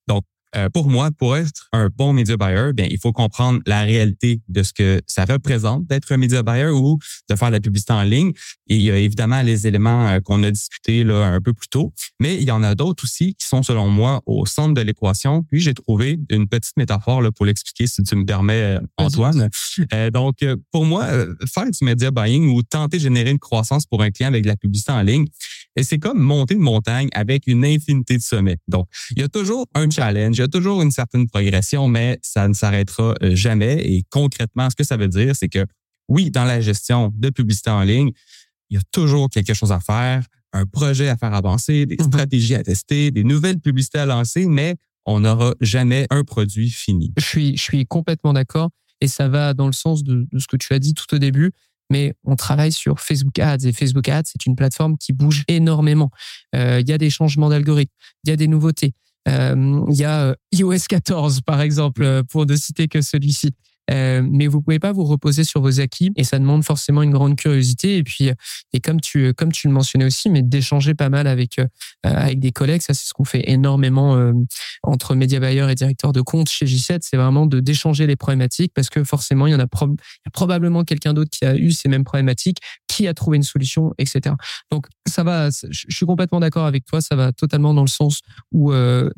Donc, 0.08 0.24
euh, 0.56 0.70
pour 0.70 0.90
moi, 0.90 1.10
pour 1.12 1.36
être 1.36 1.68
un 1.72 1.90
bon 1.96 2.14
media 2.14 2.38
buyer, 2.38 2.74
bien, 2.74 2.88
il 2.90 3.00
faut 3.00 3.12
comprendre 3.12 3.60
la 3.66 3.82
réalité 3.82 4.42
de 4.48 4.64
ce 4.64 4.74
que 4.74 5.02
ça 5.08 5.26
représente 5.26 5.86
d'être 5.88 6.12
un 6.12 6.18
media 6.18 6.44
buyer 6.44 6.70
ou 6.70 7.00
de 7.30 7.36
faire 7.36 7.50
de 7.50 7.54
la 7.54 7.60
publicité 7.60 7.94
en 7.94 8.04
ligne. 8.04 8.32
Et 8.68 8.76
il 8.76 8.82
y 8.82 8.92
a 8.92 8.98
évidemment 8.98 9.42
les 9.42 9.68
éléments 9.68 10.08
euh, 10.08 10.20
qu'on 10.20 10.44
a 10.44 10.52
discutés 10.52 11.04
là 11.04 11.26
un 11.26 11.42
peu 11.42 11.54
plus 11.54 11.68
tôt, 11.68 11.94
mais 12.20 12.36
il 12.36 12.44
y 12.44 12.52
en 12.52 12.64
a 12.64 12.76
d'autres 12.76 13.04
aussi 13.04 13.36
qui 13.36 13.48
sont, 13.48 13.64
selon 13.64 13.88
moi, 13.90 14.22
au 14.26 14.46
centre 14.46 14.74
de 14.74 14.82
l'équation. 14.82 15.44
Puis 15.44 15.60
j'ai 15.60 15.74
trouvé 15.74 16.20
une 16.30 16.48
petite 16.48 16.78
métaphore 16.78 17.22
là, 17.22 17.32
pour 17.32 17.46
l'expliquer, 17.46 17.88
si 17.88 18.04
tu 18.04 18.16
me 18.16 18.26
permets, 18.26 18.78
euh, 18.78 18.80
Antoine. 18.98 19.50
donc, 20.14 20.36
pour 20.72 20.86
moi, 20.86 21.08
faire 21.52 21.66
du 21.66 21.86
media 21.86 22.12
buying 22.12 22.50
ou 22.54 22.62
tenter 22.64 22.98
de 22.98 23.04
générer 23.04 23.32
une 23.32 23.40
croissance 23.40 23.86
pour 23.86 24.02
un 24.02 24.12
client 24.12 24.30
avec 24.30 24.44
de 24.44 24.48
la 24.48 24.56
publicité 24.56 24.92
en 24.92 25.02
ligne, 25.02 25.26
et 25.76 25.84
c'est 25.84 26.00
comme 26.00 26.20
monter 26.20 26.54
une 26.54 26.62
montagne 26.62 27.10
avec 27.14 27.48
une 27.48 27.66
infinité 27.66 28.18
de 28.18 28.22
sommets. 28.22 28.58
Donc, 28.68 28.88
il 29.12 29.22
y 29.22 29.24
a 29.24 29.30
toujours 29.30 29.68
un 29.74 29.90
challenge, 29.90 30.38
il 30.38 30.42
y 30.42 30.44
a 30.44 30.48
toujours 30.48 30.82
une 30.82 30.92
certaine 30.92 31.28
progression, 31.28 31.88
mais 31.88 32.20
ça 32.22 32.48
ne 32.48 32.54
s'arrêtera 32.54 33.16
euh, 33.24 33.36
jamais. 33.36 33.80
Et 33.80 34.04
concrètement, 34.10 34.70
ce 34.70 34.76
que 34.76 34.84
ça 34.84 34.98
veut 34.98 35.08
dire, 35.08 35.36
c'est 35.36 35.50
que 35.50 35.66
oui, 36.10 36.32
dans 36.32 36.46
la 36.46 36.62
gestion 36.62 37.12
de 37.16 37.30
publicité 37.30 37.70
en 37.70 37.82
ligne, 37.82 38.12
il 38.70 38.76
y 38.76 38.78
a 38.78 38.84
toujours 38.92 39.30
quelque 39.30 39.54
chose 39.54 39.72
à 39.72 39.80
faire, 39.80 40.26
un 40.52 40.66
projet 40.66 41.10
à 41.10 41.18
faire 41.18 41.34
avancer, 41.34 41.86
des 41.86 41.96
mm-hmm. 41.96 42.08
stratégies 42.08 42.56
à 42.56 42.64
tester, 42.64 43.12
des 43.12 43.24
nouvelles 43.24 43.60
publicités 43.60 44.00
à 44.00 44.06
lancer, 44.06 44.46
mais 44.46 44.76
on 45.06 45.22
n'aura 45.22 45.54
jamais 45.60 46.08
un 46.10 46.24
produit 46.24 46.70
fini. 46.70 47.12
Je 47.18 47.26
suis, 47.26 47.58
je 47.58 47.62
suis 47.62 47.86
complètement 47.86 48.34
d'accord 48.34 48.70
et 49.02 49.08
ça 49.08 49.28
va 49.28 49.54
dans 49.54 49.68
le 49.68 49.74
sens 49.74 50.04
de, 50.04 50.28
de 50.32 50.40
ce 50.40 50.48
que 50.48 50.56
tu 50.56 50.74
as 50.74 50.80
dit 50.80 50.94
tout 50.94 51.14
au 51.14 51.18
début 51.18 51.52
mais 51.90 52.14
on 52.24 52.36
travaille 52.36 52.72
sur 52.72 53.00
Facebook 53.00 53.38
Ads 53.40 53.66
et 53.66 53.74
Facebook 53.74 54.08
Ads, 54.10 54.24
c'est 54.26 54.46
une 54.46 54.56
plateforme 54.56 54.98
qui 54.98 55.14
bouge 55.14 55.44
énormément. 55.48 56.10
Euh, 56.56 56.80
il 56.82 56.90
y 56.90 56.94
a 56.94 56.98
des 56.98 57.10
changements 57.10 57.50
d'algorithme, 57.50 57.94
il 58.24 58.30
y 58.30 58.34
a 58.34 58.36
des 58.36 58.48
nouveautés. 58.48 58.94
Euh, 59.30 59.82
il 59.90 59.96
y 59.96 60.04
a 60.04 60.24
euh, 60.24 60.36
iOS 60.52 60.86
14 60.90 61.42
par 61.42 61.62
exemple, 61.62 62.24
pour 62.30 62.46
ne 62.46 62.56
citer 62.56 62.88
que 62.88 63.02
celui-ci. 63.02 63.52
Euh, 63.92 64.22
mais 64.30 64.48
vous 64.48 64.62
pouvez 64.62 64.80
pas 64.80 64.92
vous 64.92 65.04
reposer 65.04 65.44
sur 65.44 65.62
vos 65.62 65.80
acquis 65.80 66.12
et 66.16 66.24
ça 66.24 66.40
demande 66.40 66.64
forcément 66.64 67.04
une 67.04 67.12
grande 67.12 67.36
curiosité. 67.36 67.98
Et 67.98 68.04
puis 68.04 68.32
et 68.72 68.80
comme 68.80 69.02
tu 69.02 69.34
comme 69.34 69.52
tu 69.52 69.68
le 69.68 69.74
mentionnais 69.74 70.06
aussi 70.06 70.30
mais 70.30 70.42
d'échanger 70.42 70.94
pas 70.94 71.10
mal 71.10 71.28
avec 71.28 71.60
euh, 71.60 71.68
avec 72.04 72.40
des 72.40 72.52
collègues 72.52 72.82
ça 72.82 72.94
c'est 72.94 73.08
ce 73.08 73.14
qu'on 73.14 73.26
fait 73.26 73.44
énormément 73.50 74.16
euh, 74.16 74.32
entre 74.84 75.16
média 75.16 75.40
buyer 75.40 75.70
et 75.70 75.76
directeur 75.76 76.14
de 76.14 76.22
compte 76.22 76.50
chez 76.50 76.66
J7 76.66 77.00
c'est 77.02 77.18
vraiment 77.18 77.46
de 77.46 77.60
d'échanger 77.60 78.08
les 78.08 78.16
problématiques 78.16 78.72
parce 78.74 78.90
que 78.90 79.04
forcément 79.04 79.48
il 79.48 79.52
y 79.52 79.56
en 79.56 79.60
a, 79.60 79.64
a 79.66 80.30
probablement 80.32 80.84
quelqu'un 80.84 81.14
d'autre 81.14 81.30
qui 81.32 81.46
a 81.46 81.56
eu 81.56 81.72
ces 81.72 81.90
mêmes 81.90 82.04
problématiques 82.04 82.60
qui 82.88 83.08
a 83.08 83.14
trouvé 83.14 83.38
une 83.38 83.44
solution 83.44 83.94
etc 83.98 84.36
donc 84.72 84.88
ça 85.08 85.24
va 85.24 85.50
je 85.50 85.86
suis 85.90 86.06
complètement 86.06 86.40
d'accord 86.40 86.66
avec 86.66 86.86
toi 86.86 87.02
ça 87.02 87.16
va 87.16 87.32
totalement 87.32 87.74
dans 87.74 87.82
le 87.82 87.88
sens 87.88 88.22
où 88.52 88.72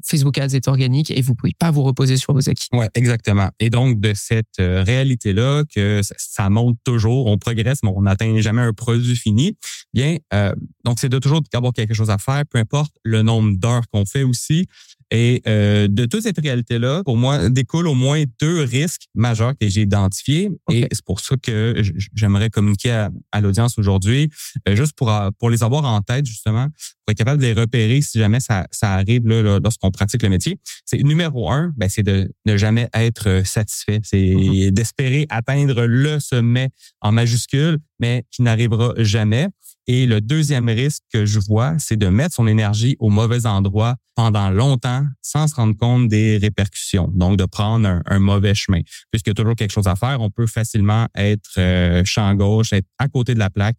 Facebook 0.04 0.38
Ads 0.38 0.56
est 0.56 0.68
organique 0.68 1.12
et 1.12 1.22
vous 1.22 1.36
pouvez 1.36 1.54
pas 1.58 1.72
vous 1.72 1.84
reposer 1.84 2.18
sur 2.18 2.34
vos 2.34 2.50
acquis. 2.50 2.68
Ouais 2.72 2.90
exactement. 2.96 3.50
Et 3.60 3.70
donc 3.70 4.00
de 4.00 4.14
cette 4.16 4.55
réalité-là, 4.62 5.64
que 5.74 6.02
ça, 6.04 6.50
monte 6.50 6.78
toujours, 6.84 7.28
on 7.28 7.38
progresse, 7.38 7.80
mais 7.84 7.92
on 7.96 8.04
n'atteint 8.04 8.40
jamais 8.40 8.62
un 8.62 8.74
produit 8.74 9.16
fini, 9.16 9.58
bien, 9.94 10.18
euh, 10.34 10.54
donc 10.86 11.00
c'est 11.00 11.10
de 11.10 11.20
toujours 11.20 11.42
avoir 11.54 11.74
quelque 11.74 11.94
chose 11.94 12.10
à 12.10 12.18
faire, 12.18 12.44
peu 12.50 12.60
importe 12.60 12.94
le 13.04 13.24
nombre 13.24 13.58
d'heures 13.58 13.84
qu'on 13.92 14.06
fait 14.06 14.24
aussi. 14.24 14.68
Et 15.12 15.42
euh, 15.48 15.88
de 15.88 16.06
toute 16.06 16.22
cette 16.22 16.40
réalité-là, 16.40 17.04
pour 17.04 17.16
moi, 17.16 17.50
découle 17.50 17.88
au 17.88 17.94
moins 17.94 18.24
deux 18.42 18.62
risques 18.62 19.04
majeurs 19.14 19.54
que 19.60 19.68
j'ai 19.68 19.82
identifiés. 19.82 20.50
Et 20.72 20.88
c'est 20.92 21.06
pour 21.06 21.20
ça 21.20 21.36
que 21.38 21.82
j'aimerais 22.16 22.50
communiquer 22.50 23.08
à, 23.32 23.42
l'audience 23.42 23.78
aujourd'hui, 23.78 24.30
euh, 24.68 24.76
juste 24.76 24.94
pour, 24.94 25.14
pour 25.40 25.50
les 25.50 25.64
avoir 25.64 25.86
en 25.86 26.02
tête, 26.02 26.26
justement, 26.26 26.68
pour 27.06 27.12
être 27.12 27.18
capable 27.18 27.40
de 27.42 27.48
les 27.48 27.54
repérer 27.54 28.02
si 28.02 28.18
jamais 28.18 28.40
ça, 28.40 28.66
ça 28.72 28.94
arrive 28.94 29.28
là, 29.28 29.60
lorsqu'on 29.60 29.92
pratique 29.92 30.24
le 30.24 30.30
métier. 30.30 30.60
C'est 30.86 31.02
numéro 31.04 31.52
un, 31.52 31.72
ben, 31.78 31.88
c'est 31.88 32.04
de 32.04 32.32
ne 32.46 32.58
jamais 32.58 32.90
être 32.94 33.44
satisfait. 33.46 34.00
C'est 34.04 34.18
mm-hmm. 34.18 34.72
d'espérer 34.72 35.28
atteindre 35.30 35.86
le 35.86 36.20
sommet 36.20 36.70
en 37.02 37.12
majuscule 37.12 37.80
mais 38.00 38.26
qui 38.32 38.42
n'arrivera 38.42 38.94
jamais. 38.98 39.48
Et 39.88 40.06
le 40.06 40.20
deuxième 40.20 40.68
risque 40.76 41.04
que 41.12 41.26
je 41.26 41.40
vois, 41.40 41.76
c'est 41.80 41.98
de 41.98 42.08
mettre 42.08 42.36
son 42.36 42.48
énergie 42.48 42.96
au 43.00 43.10
mauvais 43.10 43.46
endroit 43.46 43.96
pendant 44.16 44.50
longtemps 44.50 45.06
sans 45.22 45.48
se 45.48 45.56
rendre 45.56 45.76
compte 45.76 46.08
des 46.08 46.38
répercussions. 46.38 47.10
Donc, 47.14 47.38
de 47.38 47.46
prendre 47.46 48.02
un, 48.06 48.20
mauvais 48.20 48.54
chemin. 48.54 48.82
Puisqu'il 49.12 49.32
y 49.32 49.32
a 49.32 49.34
toujours 49.34 49.56
quelque 49.56 49.72
chose 49.72 49.88
à 49.88 49.96
faire, 49.96 50.22
on 50.22 50.30
peut 50.30 50.48
facilement 50.48 51.08
être 51.16 51.50
euh, 51.58 52.04
champ 52.06 52.34
gauche, 52.36 52.74
être 52.74 52.88
à 53.00 53.08
côté 53.08 53.34
de 53.34 53.40
la 53.40 53.50
plaque, 53.50 53.78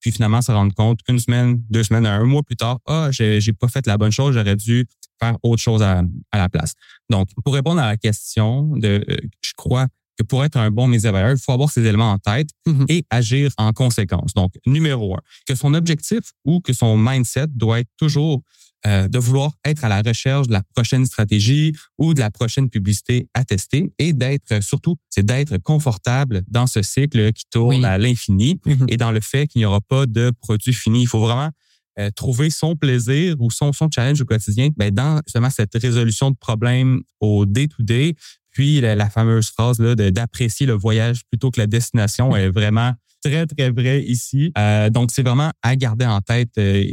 puis 0.00 0.12
finalement 0.12 0.42
se 0.42 0.52
rendre 0.52 0.74
compte 0.74 1.02
qu'une 1.02 1.18
semaine, 1.18 1.62
deux 1.70 1.84
semaines, 1.84 2.06
un 2.06 2.24
mois 2.24 2.42
plus 2.42 2.56
tard, 2.56 2.78
ah, 2.86 3.08
j'ai, 3.10 3.40
j'ai 3.40 3.52
pas 3.52 3.68
fait 3.68 3.86
la 3.86 3.96
bonne 3.96 4.12
chose, 4.12 4.34
j'aurais 4.34 4.56
dû 4.56 4.86
faire 5.20 5.36
autre 5.42 5.62
chose 5.62 5.82
à, 5.82 6.02
à 6.32 6.38
la 6.38 6.48
place. 6.48 6.74
Donc, 7.08 7.28
pour 7.44 7.54
répondre 7.54 7.80
à 7.80 7.86
la 7.86 7.96
question 7.96 8.76
de, 8.76 9.04
euh, 9.08 9.16
je 9.40 9.52
crois 9.56 9.86
que 10.18 10.24
pour 10.24 10.44
être 10.44 10.56
un 10.56 10.70
bon 10.70 10.86
média 10.86 11.10
il 11.30 11.38
faut 11.38 11.52
avoir 11.52 11.70
ces 11.70 11.84
éléments 11.84 12.12
en 12.12 12.18
tête 12.18 12.48
mm-hmm. 12.66 12.86
et 12.88 13.04
agir 13.10 13.50
en 13.56 13.72
conséquence. 13.72 14.34
Donc, 14.34 14.52
numéro 14.66 15.14
un, 15.14 15.20
que 15.46 15.54
son 15.54 15.74
objectif 15.74 16.32
ou 16.44 16.60
que 16.60 16.72
son 16.72 16.96
mindset 16.96 17.48
doit 17.48 17.80
être 17.80 17.90
toujours 17.96 18.42
euh, 18.84 19.06
de 19.06 19.18
vouloir 19.18 19.52
être 19.64 19.84
à 19.84 19.88
la 19.88 20.02
recherche 20.02 20.48
de 20.48 20.52
la 20.52 20.62
prochaine 20.74 21.06
stratégie 21.06 21.72
ou 21.98 22.14
de 22.14 22.20
la 22.20 22.32
prochaine 22.32 22.68
publicité 22.68 23.28
à 23.32 23.44
tester 23.44 23.92
et 23.98 24.12
d'être 24.12 24.60
surtout, 24.62 24.96
c'est 25.08 25.24
d'être 25.24 25.58
confortable 25.58 26.42
dans 26.48 26.66
ce 26.66 26.82
cycle 26.82 27.32
qui 27.32 27.44
tourne 27.48 27.84
à 27.84 27.96
l'infini 27.96 28.60
mm-hmm. 28.66 28.86
et 28.88 28.96
dans 28.96 29.12
le 29.12 29.20
fait 29.20 29.46
qu'il 29.46 29.60
n'y 29.60 29.66
aura 29.66 29.80
pas 29.80 30.06
de 30.06 30.32
produit 30.40 30.72
fini. 30.72 31.02
Il 31.02 31.06
faut 31.06 31.20
vraiment 31.20 31.50
euh, 31.98 32.10
trouver 32.10 32.48
son 32.48 32.74
plaisir 32.74 33.36
ou 33.38 33.50
son, 33.50 33.72
son 33.74 33.88
challenge 33.94 34.20
au 34.22 34.24
quotidien 34.24 34.70
ben, 34.76 34.90
dans 34.90 35.20
justement 35.26 35.50
cette 35.50 35.74
résolution 35.74 36.30
de 36.30 36.36
problèmes 36.36 37.02
au 37.20 37.44
day-to-day. 37.44 38.14
Puis 38.52 38.80
la, 38.80 39.10
fameuse 39.10 39.50
phrase 39.50 39.78
là 39.78 39.94
d'apprécier 39.94 40.66
le 40.66 40.74
voyage 40.74 41.22
plutôt 41.30 41.50
que 41.50 41.60
la 41.60 41.66
destination 41.66 42.36
est 42.36 42.50
vraiment 42.50 42.92
très, 43.22 43.46
très 43.46 43.70
vrai 43.70 44.02
ici. 44.02 44.52
Euh, 44.58 44.90
donc, 44.90 45.10
c'est 45.12 45.22
vraiment 45.22 45.50
à 45.62 45.76
garder 45.76 46.06
en 46.06 46.20
tête. 46.20 46.50
Euh, 46.58 46.84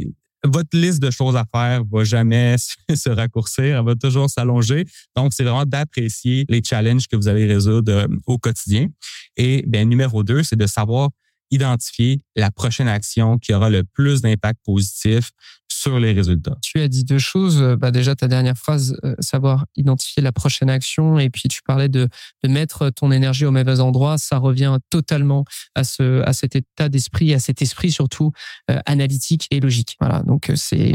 votre 0.44 0.70
liste 0.72 1.02
de 1.02 1.10
choses 1.10 1.36
à 1.36 1.44
faire 1.44 1.82
va 1.90 2.04
jamais 2.04 2.56
se 2.94 3.10
raccourcir, 3.10 3.78
elle 3.78 3.84
va 3.84 3.94
toujours 3.94 4.30
s'allonger. 4.30 4.86
Donc, 5.16 5.32
c'est 5.34 5.44
vraiment 5.44 5.66
d'apprécier 5.66 6.46
les 6.48 6.62
challenges 6.64 7.08
que 7.08 7.16
vous 7.16 7.28
allez 7.28 7.46
résoudre 7.46 8.06
au 8.26 8.38
quotidien. 8.38 8.88
Et 9.36 9.64
bien, 9.66 9.84
numéro 9.84 10.22
deux, 10.22 10.42
c'est 10.42 10.56
de 10.56 10.66
savoir 10.66 11.10
identifier 11.50 12.20
la 12.36 12.50
prochaine 12.50 12.88
action 12.88 13.36
qui 13.38 13.52
aura 13.52 13.70
le 13.70 13.82
plus 13.84 14.22
d'impact 14.22 14.60
positif 14.64 15.32
sur 15.80 15.98
les 15.98 16.12
résultats. 16.12 16.58
Tu 16.60 16.78
as 16.80 16.88
dit 16.88 17.04
deux 17.04 17.18
choses. 17.18 17.62
Euh, 17.62 17.74
bah 17.74 17.90
déjà, 17.90 18.14
ta 18.14 18.28
dernière 18.28 18.56
phrase, 18.56 18.98
euh, 19.02 19.14
savoir 19.20 19.64
identifier 19.76 20.22
la 20.22 20.30
prochaine 20.30 20.68
action. 20.68 21.18
Et 21.18 21.30
puis, 21.30 21.48
tu 21.48 21.62
parlais 21.62 21.88
de, 21.88 22.06
de 22.44 22.48
mettre 22.48 22.90
ton 22.90 23.10
énergie 23.10 23.46
au 23.46 23.50
mauvais 23.50 23.80
endroit. 23.80 24.18
Ça 24.18 24.36
revient 24.36 24.76
totalement 24.90 25.46
à, 25.74 25.84
ce, 25.84 26.20
à 26.22 26.34
cet 26.34 26.54
état 26.54 26.90
d'esprit, 26.90 27.32
à 27.32 27.38
cet 27.38 27.62
esprit 27.62 27.90
surtout 27.90 28.32
euh, 28.70 28.78
analytique 28.84 29.46
et 29.50 29.58
logique. 29.58 29.96
Voilà. 30.00 30.22
Donc, 30.22 30.52
c'est 30.54 30.92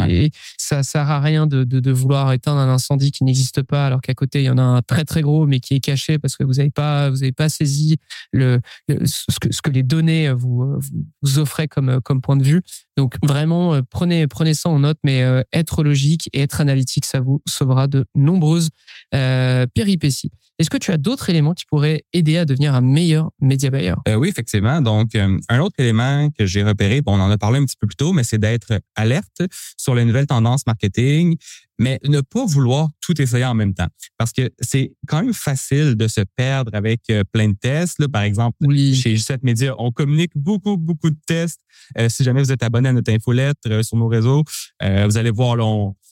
ça 0.57 0.83
sert 0.83 1.09
à 1.09 1.19
rien 1.19 1.47
de, 1.47 1.63
de, 1.63 1.79
de, 1.79 1.91
vouloir 1.91 2.31
éteindre 2.33 2.59
un 2.59 2.69
incendie 2.69 3.11
qui 3.11 3.23
n'existe 3.23 3.63
pas, 3.63 3.87
alors 3.87 4.01
qu'à 4.01 4.13
côté, 4.13 4.41
il 4.43 4.45
y 4.45 4.49
en 4.49 4.59
a 4.59 4.61
un 4.61 4.81
très, 4.83 5.03
très 5.03 5.21
gros, 5.21 5.47
mais 5.47 5.59
qui 5.59 5.73
est 5.73 5.79
caché 5.79 6.19
parce 6.19 6.35
que 6.35 6.43
vous 6.43 6.53
n'avez 6.53 6.69
pas, 6.69 7.09
vous 7.09 7.23
avez 7.23 7.31
pas 7.31 7.49
saisi 7.49 7.97
le, 8.31 8.59
ce, 8.87 9.39
que, 9.41 9.51
ce 9.51 9.61
que 9.63 9.71
les 9.71 9.83
données 9.83 10.31
vous, 10.31 10.77
vous 11.23 11.39
offraient 11.39 11.67
comme, 11.67 12.01
comme 12.01 12.21
point 12.21 12.37
de 12.37 12.43
vue. 12.43 12.61
Donc, 12.97 13.15
vraiment, 13.23 13.81
prenez, 13.89 14.27
prenez 14.27 14.53
ça 14.53 14.69
en 14.69 14.74
note, 14.79 14.97
mais 15.03 15.23
euh, 15.23 15.41
être 15.53 15.83
logique 15.83 16.29
et 16.33 16.41
être 16.41 16.61
analytique, 16.61 17.05
ça 17.05 17.19
vous 17.19 17.41
sauvera 17.47 17.87
de 17.87 18.05
nombreuses 18.15 18.69
euh, 19.13 19.65
péripéties. 19.73 20.31
Est-ce 20.57 20.69
que 20.69 20.77
tu 20.77 20.91
as 20.91 20.97
d'autres 20.97 21.29
éléments 21.29 21.53
qui 21.53 21.65
pourraient 21.65 22.03
aider 22.13 22.37
à 22.37 22.45
devenir 22.45 22.75
un 22.75 22.81
meilleur 22.81 23.31
média 23.41 23.69
buyer? 23.69 23.95
Euh, 24.07 24.15
oui, 24.15 24.29
effectivement. 24.29 24.81
Donc, 24.81 25.09
un 25.15 25.59
autre 25.59 25.75
élément 25.79 26.29
que 26.29 26.45
j'ai 26.45 26.63
repéré, 26.63 27.01
bon, 27.01 27.17
on 27.17 27.21
en 27.21 27.29
a 27.29 27.37
parlé 27.37 27.59
un 27.59 27.65
petit 27.65 27.75
peu 27.77 27.87
plus 27.87 27.97
tôt, 27.97 28.13
mais 28.13 28.23
c'est 28.23 28.37
d'être 28.37 28.79
alerte 28.95 29.41
sur 29.77 29.95
les 29.95 30.05
nouvelles 30.05 30.27
tendances 30.27 30.65
marketing, 30.65 31.35
mais 31.79 31.99
ne 32.05 32.21
pas 32.21 32.45
vouloir 32.45 32.89
tout 33.01 33.19
essayer 33.21 33.45
en 33.45 33.53
même 33.53 33.73
temps. 33.73 33.87
Parce 34.17 34.31
que 34.31 34.49
c'est 34.59 34.93
quand 35.07 35.21
même 35.21 35.33
facile 35.33 35.95
de 35.95 36.07
se 36.07 36.21
perdre 36.35 36.71
avec 36.73 37.01
plein 37.31 37.49
de 37.49 37.57
tests. 37.59 37.99
Là, 37.99 38.07
par 38.07 38.23
exemple, 38.23 38.57
chez 38.93 39.15
G7 39.15 39.39
Media, 39.43 39.75
on 39.77 39.91
communique 39.91 40.31
beaucoup, 40.35 40.77
beaucoup 40.77 41.09
de 41.09 41.17
tests. 41.27 41.59
si 42.07 42.23
jamais 42.23 42.41
vous 42.41 42.51
êtes 42.51 42.63
abonné 42.63 42.89
à 42.89 42.93
notre 42.93 43.11
infolettre 43.11 43.83
sur 43.83 43.97
nos 43.97 44.07
réseaux, 44.07 44.43
euh, 44.83 45.05
vous 45.05 45.17
allez 45.17 45.31
voir, 45.31 45.57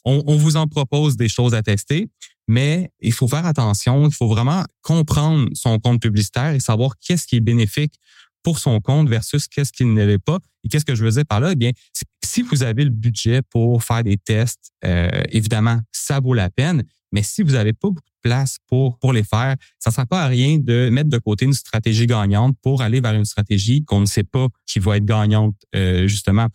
on, 0.05 0.37
vous 0.37 0.57
en 0.57 0.67
propose 0.67 1.15
des 1.15 1.29
choses 1.29 1.53
à 1.53 1.61
tester, 1.61 2.09
mais 2.47 2.91
il 2.99 3.13
faut 3.13 3.27
faire 3.27 3.45
attention. 3.45 4.07
Il 4.07 4.13
faut 4.13 4.27
vraiment 4.27 4.63
comprendre 4.81 5.49
son 5.53 5.79
compte 5.79 6.01
publicitaire 6.01 6.53
et 6.53 6.59
savoir 6.59 6.93
qu'est-ce 6.99 7.25
qui 7.25 7.37
est 7.37 7.41
bénéfique 7.41 7.93
pour 8.43 8.59
son 8.59 8.79
compte 8.81 9.09
versus 9.09 9.47
qu'est-ce 9.47 9.71
qui 9.71 9.85
ne 9.85 10.05
l'est 10.05 10.19
pas. 10.19 10.39
Et 10.63 10.69
qu'est-ce 10.69 10.85
que 10.85 10.95
je 10.95 11.03
veux 11.03 11.11
dire 11.11 11.25
par 11.25 11.39
là? 11.39 11.51
Eh 11.51 11.55
bien, 11.55 11.71
si 12.23 12.41
vous 12.41 12.63
avez 12.63 12.83
le 12.83 12.89
budget 12.89 13.41
pour 13.41 13.83
faire 13.83 14.03
des 14.03 14.17
tests, 14.17 14.71
euh, 14.85 15.09
évidemment, 15.29 15.79
ça 15.91 16.19
vaut 16.19 16.33
la 16.33 16.49
peine. 16.49 16.83
Mais 17.11 17.21
si 17.21 17.43
vous 17.43 17.51
n'avez 17.51 17.73
pas 17.73 17.89
beaucoup 17.89 18.01
de 18.01 18.29
place 18.29 18.57
pour, 18.67 18.97
pour 18.97 19.13
les 19.13 19.23
faire, 19.23 19.55
ça 19.79 19.91
ne 19.91 19.93
sert 19.93 20.07
pas 20.07 20.23
à 20.23 20.27
rien 20.27 20.57
de 20.57 20.89
mettre 20.89 21.09
de 21.09 21.19
côté 21.19 21.45
une 21.45 21.53
stratégie 21.53 22.07
gagnante 22.07 22.57
pour 22.61 22.81
aller 22.81 23.01
vers 23.01 23.13
une 23.13 23.25
stratégie 23.25 23.85
qu'on 23.85 23.99
ne 23.99 24.05
sait 24.05 24.23
pas 24.23 24.47
qui 24.65 24.79
va 24.79 24.97
être 24.97 25.05
gagnante, 25.05 25.55
euh, 25.75 26.07
justement 26.07 26.47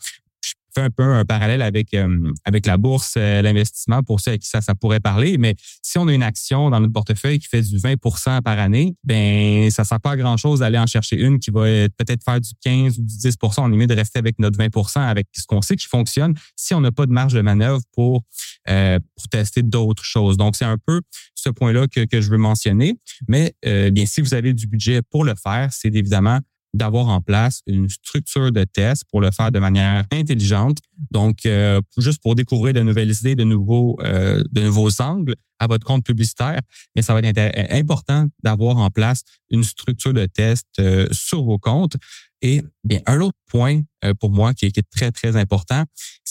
un 0.77 0.91
peu 0.91 1.03
un 1.03 1.25
parallèle 1.25 1.63
avec 1.63 1.95
euh, 1.95 2.33
avec 2.45 2.67
la 2.67 2.77
bourse, 2.77 3.15
euh, 3.17 3.43
l'investissement 3.43 4.03
pour 4.03 4.21
ceux 4.21 4.33
à 4.33 4.39
qui 4.39 4.49
ça, 4.49 4.61
ça 4.61 4.75
pourrait 4.75 5.01
parler. 5.01 5.39
Mais 5.39 5.55
si 5.83 5.99
on 5.99 6.09
a 6.09 6.13
une 6.13 6.23
action 6.23 6.71
dans 6.71 6.81
notre 6.81 6.93
portefeuille 6.93 7.39
qui 7.39 7.49
fait 7.49 7.63
du 7.63 7.79
20% 7.79 8.43
par 8.43 8.59
année, 8.59 8.95
ben 9.05 9.71
ça 9.71 9.85
sert 9.85 10.01
pas 10.01 10.13
à 10.13 10.17
grand 10.17 10.37
chose 10.37 10.61
d'aller 10.61 10.79
en 10.79 10.87
chercher 10.87 11.17
une 11.17 11.39
qui 11.39 11.51
va 11.51 11.63
peut-être 11.97 12.25
faire 12.25 12.41
du 12.41 12.51
15 12.63 12.99
ou 12.99 13.03
du 13.03 13.15
10% 13.15 13.37
On 13.59 13.73
est 13.73 13.77
mieux 13.77 13.87
de 13.87 13.95
rester 13.95 14.19
avec 14.19 14.39
notre 14.39 14.59
20% 14.59 15.01
avec 15.01 15.27
ce 15.33 15.47
qu'on 15.47 15.63
sait 15.63 15.77
qui 15.77 15.87
fonctionne 15.87 16.35
si 16.57 16.75
on 16.75 16.81
n'a 16.81 16.93
pas 16.93 17.07
de 17.07 17.13
marge 17.13 17.33
de 17.33 17.41
manœuvre 17.41 17.81
pour 17.93 18.25
euh, 18.69 18.99
pour 19.17 19.29
tester 19.29 19.63
d'autres 19.63 20.05
choses. 20.05 20.37
Donc 20.37 20.57
c'est 20.57 20.65
un 20.65 20.79
peu 20.79 21.01
ce 21.35 21.49
point-là 21.49 21.87
que, 21.89 22.05
que 22.05 22.21
je 22.21 22.31
veux 22.31 22.39
mentionner. 22.39 22.99
Mais 23.29 23.55
bien 23.63 24.07
si 24.07 24.21
vous 24.21 24.35
avez 24.35 24.53
du 24.53 24.67
budget 24.67 25.03
pour 25.03 25.25
le 25.25 25.35
faire, 25.35 25.73
c'est 25.73 25.95
évidemment 25.95 26.41
d'avoir 26.75 27.09
en 27.09 27.21
place 27.21 27.63
une 27.67 27.89
structure 27.89 28.53
de 28.53 28.65
test 28.65 29.05
pour 29.11 29.21
le 29.21 29.31
faire 29.31 29.51
de 29.51 29.59
manière 29.59 30.05
intelligente. 30.13 30.79
Donc, 31.11 31.47
euh, 31.47 31.81
juste 31.97 32.23
pour 32.23 32.35
découvrir 32.35 32.75
de 32.75 32.81
nouvelles 32.81 33.11
idées, 33.11 33.35
de 33.35 33.45
nouveaux, 33.45 33.99
euh, 34.03 34.43
de 34.53 34.63
nouveaux 34.63 35.01
angles 35.01 35.35
à 35.59 35.67
votre 35.67 35.85
compte 35.85 36.05
publicitaire. 36.05 36.61
Mais 36.95 37.03
ça 37.03 37.15
va 37.15 37.21
être 37.21 37.73
important 37.73 38.27
d'avoir 38.43 38.77
en 38.77 38.91
place 38.91 39.23
une 39.51 39.65
structure 39.65 40.13
de 40.13 40.27
test 40.27 40.67
euh, 40.79 41.09
sur 41.11 41.43
vos 41.43 41.59
comptes. 41.59 41.97
Et 42.43 42.63
bien, 42.85 43.01
un 43.07 43.21
autre 43.21 43.39
point 43.51 43.83
pour 44.21 44.31
moi 44.31 44.55
qui 44.55 44.67
est, 44.67 44.91
très, 44.91 45.11
très 45.11 45.35
important, 45.35 45.83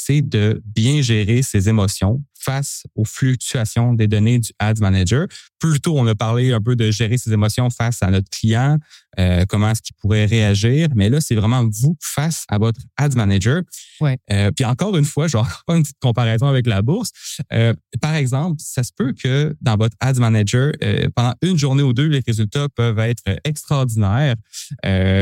c'est 0.08 0.22
de 0.22 0.62
bien 0.64 1.02
gérer 1.02 1.42
ses 1.42 1.68
émotions 1.68 2.24
face 2.40 2.84
aux 2.96 3.04
fluctuations 3.04 3.94
des 3.94 4.08
données 4.08 4.40
du 4.40 4.52
Ads 4.60 4.80
Manager. 4.80 5.28
Plus 5.60 5.82
tôt, 5.82 5.98
on 5.98 6.08
a 6.08 6.16
parlé 6.16 6.54
un 6.54 6.62
peu 6.62 6.78
de 6.78 6.92
gérer 6.92 7.18
ses 7.18 7.34
émotions 7.34 7.70
face 7.70 8.02
à 8.02 8.10
notre 8.10 8.30
client, 8.30 8.78
euh, 9.20 9.44
comment 9.50 9.72
est-ce 9.72 9.82
qu'il 9.82 9.96
pourrait 9.96 10.26
réagir, 10.26 10.88
mais 10.96 11.10
là, 11.10 11.20
c'est 11.20 11.36
vraiment 11.36 11.68
vous 11.68 11.98
face 12.00 12.46
à 12.48 12.58
votre 12.58 12.80
Ads 12.96 13.16
Manager. 13.16 13.64
Ouais. 14.00 14.18
Euh, 14.32 14.52
puis 14.52 14.64
encore 14.64 14.96
une 14.96 15.04
fois, 15.04 15.28
je 15.28 15.38
vais 15.38 15.44
faire 15.44 15.76
une 15.76 15.84
petite 15.84 16.00
comparaison 16.00 16.48
avec 16.48 16.68
la 16.68 16.82
bourse. 16.82 17.12
Euh, 17.52 17.74
par 18.00 18.16
exemple, 18.16 18.58
ça 18.60 18.84
se 18.84 18.92
peut 18.96 19.14
que 19.14 19.56
dans 19.60 19.76
votre 19.76 19.98
Ads 20.00 20.20
Manager, 20.20 20.72
pendant 21.16 21.34
une 21.42 21.58
journée 21.58 21.84
ou 21.84 21.94
deux, 21.94 22.08
les 22.08 22.22
résultats 22.26 22.68
peuvent 22.70 23.00
être 23.00 23.24
extraordinaires, 23.44 24.36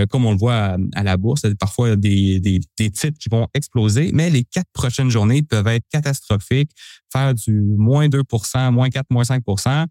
comme 0.10 0.26
on 0.26 0.32
le 0.32 0.38
voit 0.38 0.78
à, 0.94 1.04
la 1.04 1.18
bourse. 1.18 1.44
Parfois, 1.60 1.96
des, 1.96 2.40
des, 2.40 2.60
des 2.78 2.92
titres 2.92 3.18
qui 3.18 3.30
vont 3.30 3.48
exploser, 3.54 4.12
mais 4.14 4.30
les 4.30 4.44
quatre 4.44 4.70
prochaines 4.76 5.10
journées 5.10 5.42
peuvent 5.42 5.68
être 5.68 5.86
catastrophiques, 5.92 6.72
faire 7.12 7.34
du 7.34 7.54
moins 7.54 8.08
2% 8.08 8.72
moins 8.72 8.90
4, 8.90 9.08
moins 9.10 9.24
5% 9.24 9.88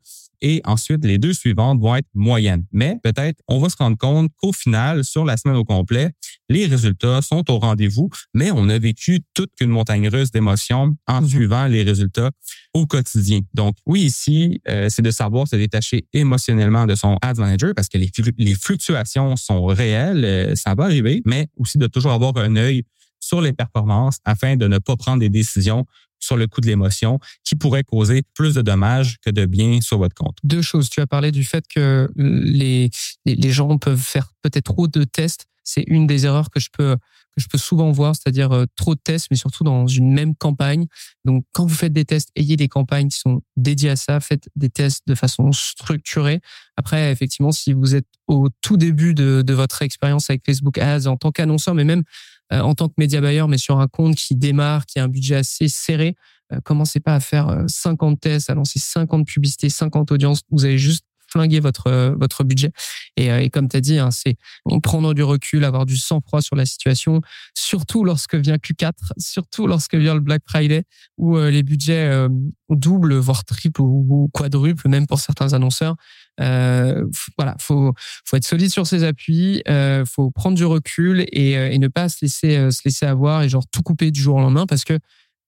et 0.46 0.60
ensuite, 0.64 1.02
les 1.06 1.16
deux 1.16 1.32
suivantes 1.32 1.80
vont 1.80 1.96
être 1.96 2.08
moyennes. 2.12 2.66
Mais 2.70 2.98
peut-être, 3.02 3.40
on 3.48 3.58
va 3.58 3.70
se 3.70 3.76
rendre 3.76 3.96
compte 3.96 4.30
qu'au 4.36 4.52
final, 4.52 5.02
sur 5.02 5.24
la 5.24 5.38
semaine 5.38 5.56
au 5.56 5.64
complet, 5.64 6.10
les 6.50 6.66
résultats 6.66 7.22
sont 7.22 7.50
au 7.50 7.58
rendez-vous, 7.58 8.10
mais 8.34 8.50
on 8.50 8.68
a 8.68 8.78
vécu 8.78 9.20
toute 9.32 9.52
une 9.62 9.70
montagne 9.70 10.06
russe 10.06 10.30
d'émotions 10.30 10.94
en 11.06 11.22
mhm. 11.22 11.28
suivant 11.28 11.66
les 11.66 11.82
résultats 11.82 12.30
au 12.74 12.86
quotidien. 12.86 13.40
Donc, 13.54 13.76
oui, 13.86 14.02
ici, 14.02 14.60
euh, 14.68 14.90
c'est 14.90 15.00
de 15.00 15.10
savoir 15.10 15.48
se 15.48 15.56
détacher 15.56 16.06
émotionnellement 16.12 16.84
de 16.84 16.94
son 16.94 17.16
Ads 17.22 17.40
Manager 17.40 17.72
parce 17.74 17.88
que 17.88 17.96
les, 17.96 18.10
les 18.36 18.54
fluctuations 18.54 19.36
sont 19.36 19.64
réelles, 19.64 20.26
euh, 20.26 20.54
ça 20.56 20.74
va 20.74 20.84
arriver, 20.84 21.22
mais 21.24 21.48
aussi 21.56 21.78
de 21.78 21.86
toujours 21.86 22.12
avoir 22.12 22.36
un 22.36 22.56
œil 22.56 22.84
sur 23.24 23.40
les 23.40 23.52
performances 23.52 24.18
afin 24.24 24.56
de 24.56 24.68
ne 24.68 24.78
pas 24.78 24.96
prendre 24.96 25.20
des 25.20 25.30
décisions 25.30 25.86
sur 26.20 26.36
le 26.36 26.46
coût 26.46 26.60
de 26.60 26.66
l'émotion 26.66 27.18
qui 27.42 27.54
pourrait 27.54 27.84
causer 27.84 28.22
plus 28.34 28.54
de 28.54 28.62
dommages 28.62 29.18
que 29.24 29.30
de 29.30 29.46
bien 29.46 29.80
sur 29.80 29.98
votre 29.98 30.14
compte. 30.14 30.38
Deux 30.42 30.62
choses. 30.62 30.88
Tu 30.88 31.00
as 31.00 31.06
parlé 31.06 31.32
du 31.32 31.44
fait 31.44 31.64
que 31.68 32.10
les, 32.16 32.90
les 33.26 33.50
gens 33.50 33.76
peuvent 33.78 34.00
faire 34.00 34.28
peut-être 34.42 34.64
trop 34.64 34.88
de 34.88 35.04
tests. 35.04 35.46
C'est 35.64 35.84
une 35.86 36.06
des 36.06 36.26
erreurs 36.26 36.50
que 36.50 36.60
je 36.60 36.68
peux 36.70 36.96
que 37.34 37.42
je 37.42 37.48
peux 37.48 37.58
souvent 37.58 37.90
voir, 37.90 38.14
c'est-à-dire 38.14 38.52
euh, 38.52 38.64
trop 38.76 38.94
de 38.94 39.00
tests, 39.02 39.26
mais 39.30 39.36
surtout 39.36 39.64
dans 39.64 39.86
une 39.86 40.12
même 40.12 40.36
campagne. 40.36 40.86
Donc, 41.24 41.44
quand 41.52 41.66
vous 41.66 41.74
faites 41.74 41.92
des 41.92 42.04
tests, 42.04 42.30
ayez 42.36 42.56
des 42.56 42.68
campagnes 42.68 43.08
qui 43.08 43.18
sont 43.18 43.42
dédiées 43.56 43.90
à 43.90 43.96
ça. 43.96 44.20
Faites 44.20 44.48
des 44.54 44.70
tests 44.70 45.02
de 45.08 45.14
façon 45.14 45.50
structurée. 45.50 46.40
Après, 46.76 47.10
effectivement, 47.10 47.50
si 47.50 47.72
vous 47.72 47.96
êtes 47.96 48.06
au 48.28 48.48
tout 48.60 48.76
début 48.76 49.14
de, 49.14 49.42
de 49.44 49.52
votre 49.52 49.82
expérience 49.82 50.30
avec 50.30 50.44
Facebook 50.46 50.78
Ads 50.78 51.06
en 51.06 51.16
tant 51.16 51.32
qu'annonceur, 51.32 51.74
mais 51.74 51.84
même 51.84 52.04
en 52.50 52.74
tant 52.74 52.88
que 52.88 52.94
média 52.98 53.20
buyer, 53.20 53.46
mais 53.48 53.58
sur 53.58 53.80
un 53.80 53.88
compte 53.88 54.16
qui 54.16 54.34
démarre, 54.36 54.86
qui 54.86 54.98
a 54.98 55.04
un 55.04 55.08
budget 55.08 55.36
assez 55.36 55.68
serré, 55.68 56.14
euh, 56.52 56.60
commencez 56.62 57.00
pas 57.00 57.14
à 57.14 57.20
faire 57.20 57.64
50 57.66 58.20
tests, 58.20 58.50
à 58.50 58.54
lancer 58.54 58.78
50 58.78 59.26
publicités, 59.26 59.68
50 59.68 60.12
audiences. 60.12 60.42
Vous 60.50 60.64
avez 60.64 60.78
juste 60.78 61.04
flinguer 61.34 61.60
votre 61.60 61.88
euh, 61.88 62.14
votre 62.16 62.44
budget. 62.44 62.70
Et, 63.16 63.30
euh, 63.30 63.42
et 63.42 63.50
comme 63.50 63.68
tu 63.68 63.76
as 63.76 63.80
dit, 63.80 63.98
hein, 63.98 64.10
c'est 64.10 64.36
prendre 64.82 65.14
du 65.14 65.22
recul, 65.22 65.64
avoir 65.64 65.86
du 65.86 65.96
sang-froid 65.96 66.40
sur 66.40 66.56
la 66.56 66.66
situation, 66.66 67.20
surtout 67.54 68.04
lorsque 68.04 68.34
vient 68.34 68.56
Q4, 68.56 68.92
surtout 69.18 69.66
lorsque 69.66 69.94
vient 69.94 70.14
le 70.14 70.20
Black 70.20 70.42
Friday, 70.46 70.84
où 71.18 71.36
euh, 71.36 71.50
les 71.50 71.62
budgets 71.62 72.28
doublent, 72.70 73.16
voire 73.16 73.44
triplent 73.44 73.80
ou, 73.80 74.30
quadruplent, 74.32 74.88
même 74.88 75.06
pour 75.06 75.18
certains 75.20 75.52
annonceurs. 75.52 75.96
Euh, 76.40 77.04
voilà, 77.38 77.56
faut 77.60 77.92
faut 78.24 78.36
être 78.36 78.44
solide 78.44 78.70
sur 78.70 78.86
ses 78.86 79.04
appuis, 79.04 79.62
euh, 79.68 80.04
faut 80.04 80.30
prendre 80.30 80.56
du 80.56 80.64
recul 80.64 81.24
et, 81.32 81.52
et 81.52 81.78
ne 81.78 81.88
pas 81.88 82.08
se 82.08 82.18
laisser 82.22 82.70
se 82.70 82.80
laisser 82.84 83.06
avoir 83.06 83.42
et 83.42 83.48
genre 83.48 83.66
tout 83.70 83.82
couper 83.82 84.10
du 84.10 84.20
jour 84.20 84.36
au 84.36 84.40
lendemain 84.40 84.66
parce 84.66 84.84
que 84.84 84.98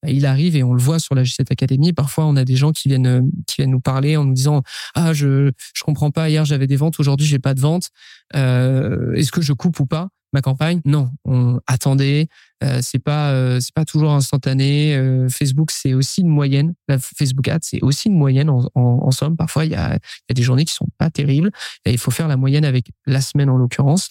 il 0.06 0.26
arrive 0.26 0.56
et 0.56 0.62
on 0.62 0.74
le 0.74 0.80
voit 0.80 0.98
sur 0.98 1.14
la 1.14 1.22
G7 1.22 1.50
Academy. 1.50 1.92
Parfois, 1.92 2.26
on 2.26 2.36
a 2.36 2.44
des 2.44 2.56
gens 2.56 2.72
qui 2.72 2.88
viennent 2.88 3.30
qui 3.46 3.56
viennent 3.56 3.70
nous 3.70 3.80
parler 3.80 4.16
en 4.16 4.24
nous 4.24 4.34
disant 4.34 4.62
ah 4.94 5.12
je 5.12 5.50
je 5.74 5.82
comprends 5.82 6.10
pas 6.10 6.28
hier 6.28 6.44
j'avais 6.44 6.66
des 6.66 6.76
ventes 6.76 7.00
aujourd'hui 7.00 7.26
j'ai 7.26 7.38
pas 7.38 7.54
de 7.54 7.60
ventes. 7.60 7.90
Euh, 8.34 9.12
est-ce 9.14 9.32
que 9.32 9.42
je 9.42 9.52
coupe 9.52 9.80
ou 9.80 9.86
pas 9.86 10.08
ma 10.32 10.42
campagne? 10.42 10.80
Non, 10.84 11.10
on 11.24 11.60
attendait, 11.66 12.28
euh, 12.64 12.78
c'est 12.80 12.98
pas 12.98 13.32
euh, 13.32 13.60
c'est 13.60 13.74
pas 13.74 13.84
toujours 13.84 14.12
instantané. 14.12 14.96
Euh, 14.96 15.28
Facebook 15.28 15.70
c'est 15.70 15.92
aussi 15.92 16.22
une 16.22 16.28
moyenne. 16.28 16.74
La 16.88 16.98
Facebook 16.98 17.46
Ads 17.48 17.58
c'est 17.62 17.82
aussi 17.82 18.08
une 18.08 18.16
moyenne 18.16 18.48
en, 18.48 19.10
somme. 19.10 19.36
Parfois 19.36 19.66
il 19.66 19.72
y 19.72 19.74
a, 19.74 19.94
y 19.94 20.30
a 20.30 20.34
des 20.34 20.42
journées 20.42 20.64
qui 20.64 20.72
sont 20.72 20.88
pas 20.98 21.10
terribles 21.10 21.50
et 21.84 21.92
il 21.92 21.98
faut 21.98 22.10
faire 22.10 22.28
la 22.28 22.36
moyenne 22.36 22.64
avec 22.64 22.90
la 23.06 23.20
semaine 23.20 23.50
en 23.50 23.56
l'occurrence. 23.56 24.10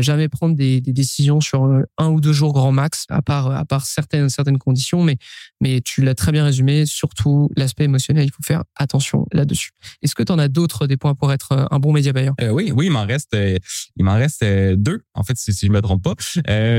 Jamais 0.00 0.28
prendre 0.28 0.56
des, 0.56 0.80
décisions 0.80 1.40
sur 1.40 1.62
un 1.98 2.08
ou 2.08 2.20
deux 2.20 2.32
jours 2.32 2.52
grand 2.52 2.72
max 2.72 3.04
à 3.10 3.22
part 3.22 3.52
à 3.52 3.64
part 3.64 3.86
certaines 3.86 4.28
certaines 4.28 4.58
conditions. 4.58 5.04
Mais 5.04 5.16
mais 5.60 5.80
tu 5.80 6.02
l'as 6.02 6.16
très 6.16 6.32
bien 6.32 6.44
résumé. 6.44 6.84
Surtout 6.84 7.48
l'aspect 7.56 7.84
émotionnel, 7.84 8.24
il 8.24 8.32
faut 8.32 8.42
faire 8.42 8.64
attention 8.74 9.26
là-dessus. 9.32 9.70
Est-ce 10.02 10.16
que 10.16 10.24
tu 10.24 10.32
en 10.32 10.38
as 10.38 10.48
d'autres 10.48 10.88
des 10.88 10.96
points 10.96 11.14
pour 11.14 11.32
être 11.32 11.68
un 11.70 11.78
bon 11.78 11.92
média 11.92 12.12
buyer 12.12 12.30
Oui 12.50 12.72
oui 12.74 12.86
il 12.86 12.92
m'en 12.92 13.06
reste 13.06 13.34
il 13.34 14.04
m'en 14.04 14.14
reste 14.14 14.44
deux 14.44 15.02
en 15.14 15.22
fait 15.22 15.36
si, 15.36 15.52
si 15.52 15.66
je 15.66 15.72
me 15.72 15.80
trompe 15.80 16.02
pas. 16.02 16.14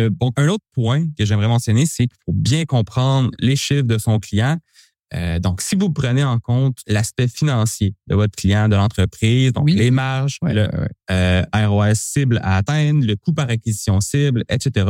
bon 0.09 0.31
un 0.35 0.47
autre 0.49 0.65
point 0.73 0.88
que 1.17 1.25
j'aimerais 1.25 1.47
mentionner, 1.47 1.85
c'est 1.85 2.07
qu'il 2.07 2.17
faut 2.25 2.33
bien 2.33 2.65
comprendre 2.65 3.31
les 3.39 3.55
chiffres 3.55 3.83
de 3.83 3.97
son 3.97 4.19
client. 4.19 4.57
Euh, 5.15 5.39
donc, 5.39 5.61
si 5.61 5.75
vous 5.75 5.89
prenez 5.89 6.23
en 6.23 6.39
compte 6.39 6.77
l'aspect 6.87 7.27
financier 7.27 7.95
de 8.07 8.15
votre 8.15 8.35
client, 8.35 8.69
de 8.69 8.75
l'entreprise, 8.75 9.53
donc 9.53 9.69
les 9.69 9.89
marges, 9.89 10.37
le 10.43 10.67
euh, 11.09 11.43
ROS 11.53 11.95
cible 11.95 12.39
à 12.43 12.57
atteindre, 12.57 13.05
le 13.05 13.15
coût 13.15 13.33
par 13.33 13.49
acquisition 13.49 14.01
cible, 14.01 14.43
etc., 14.49 14.85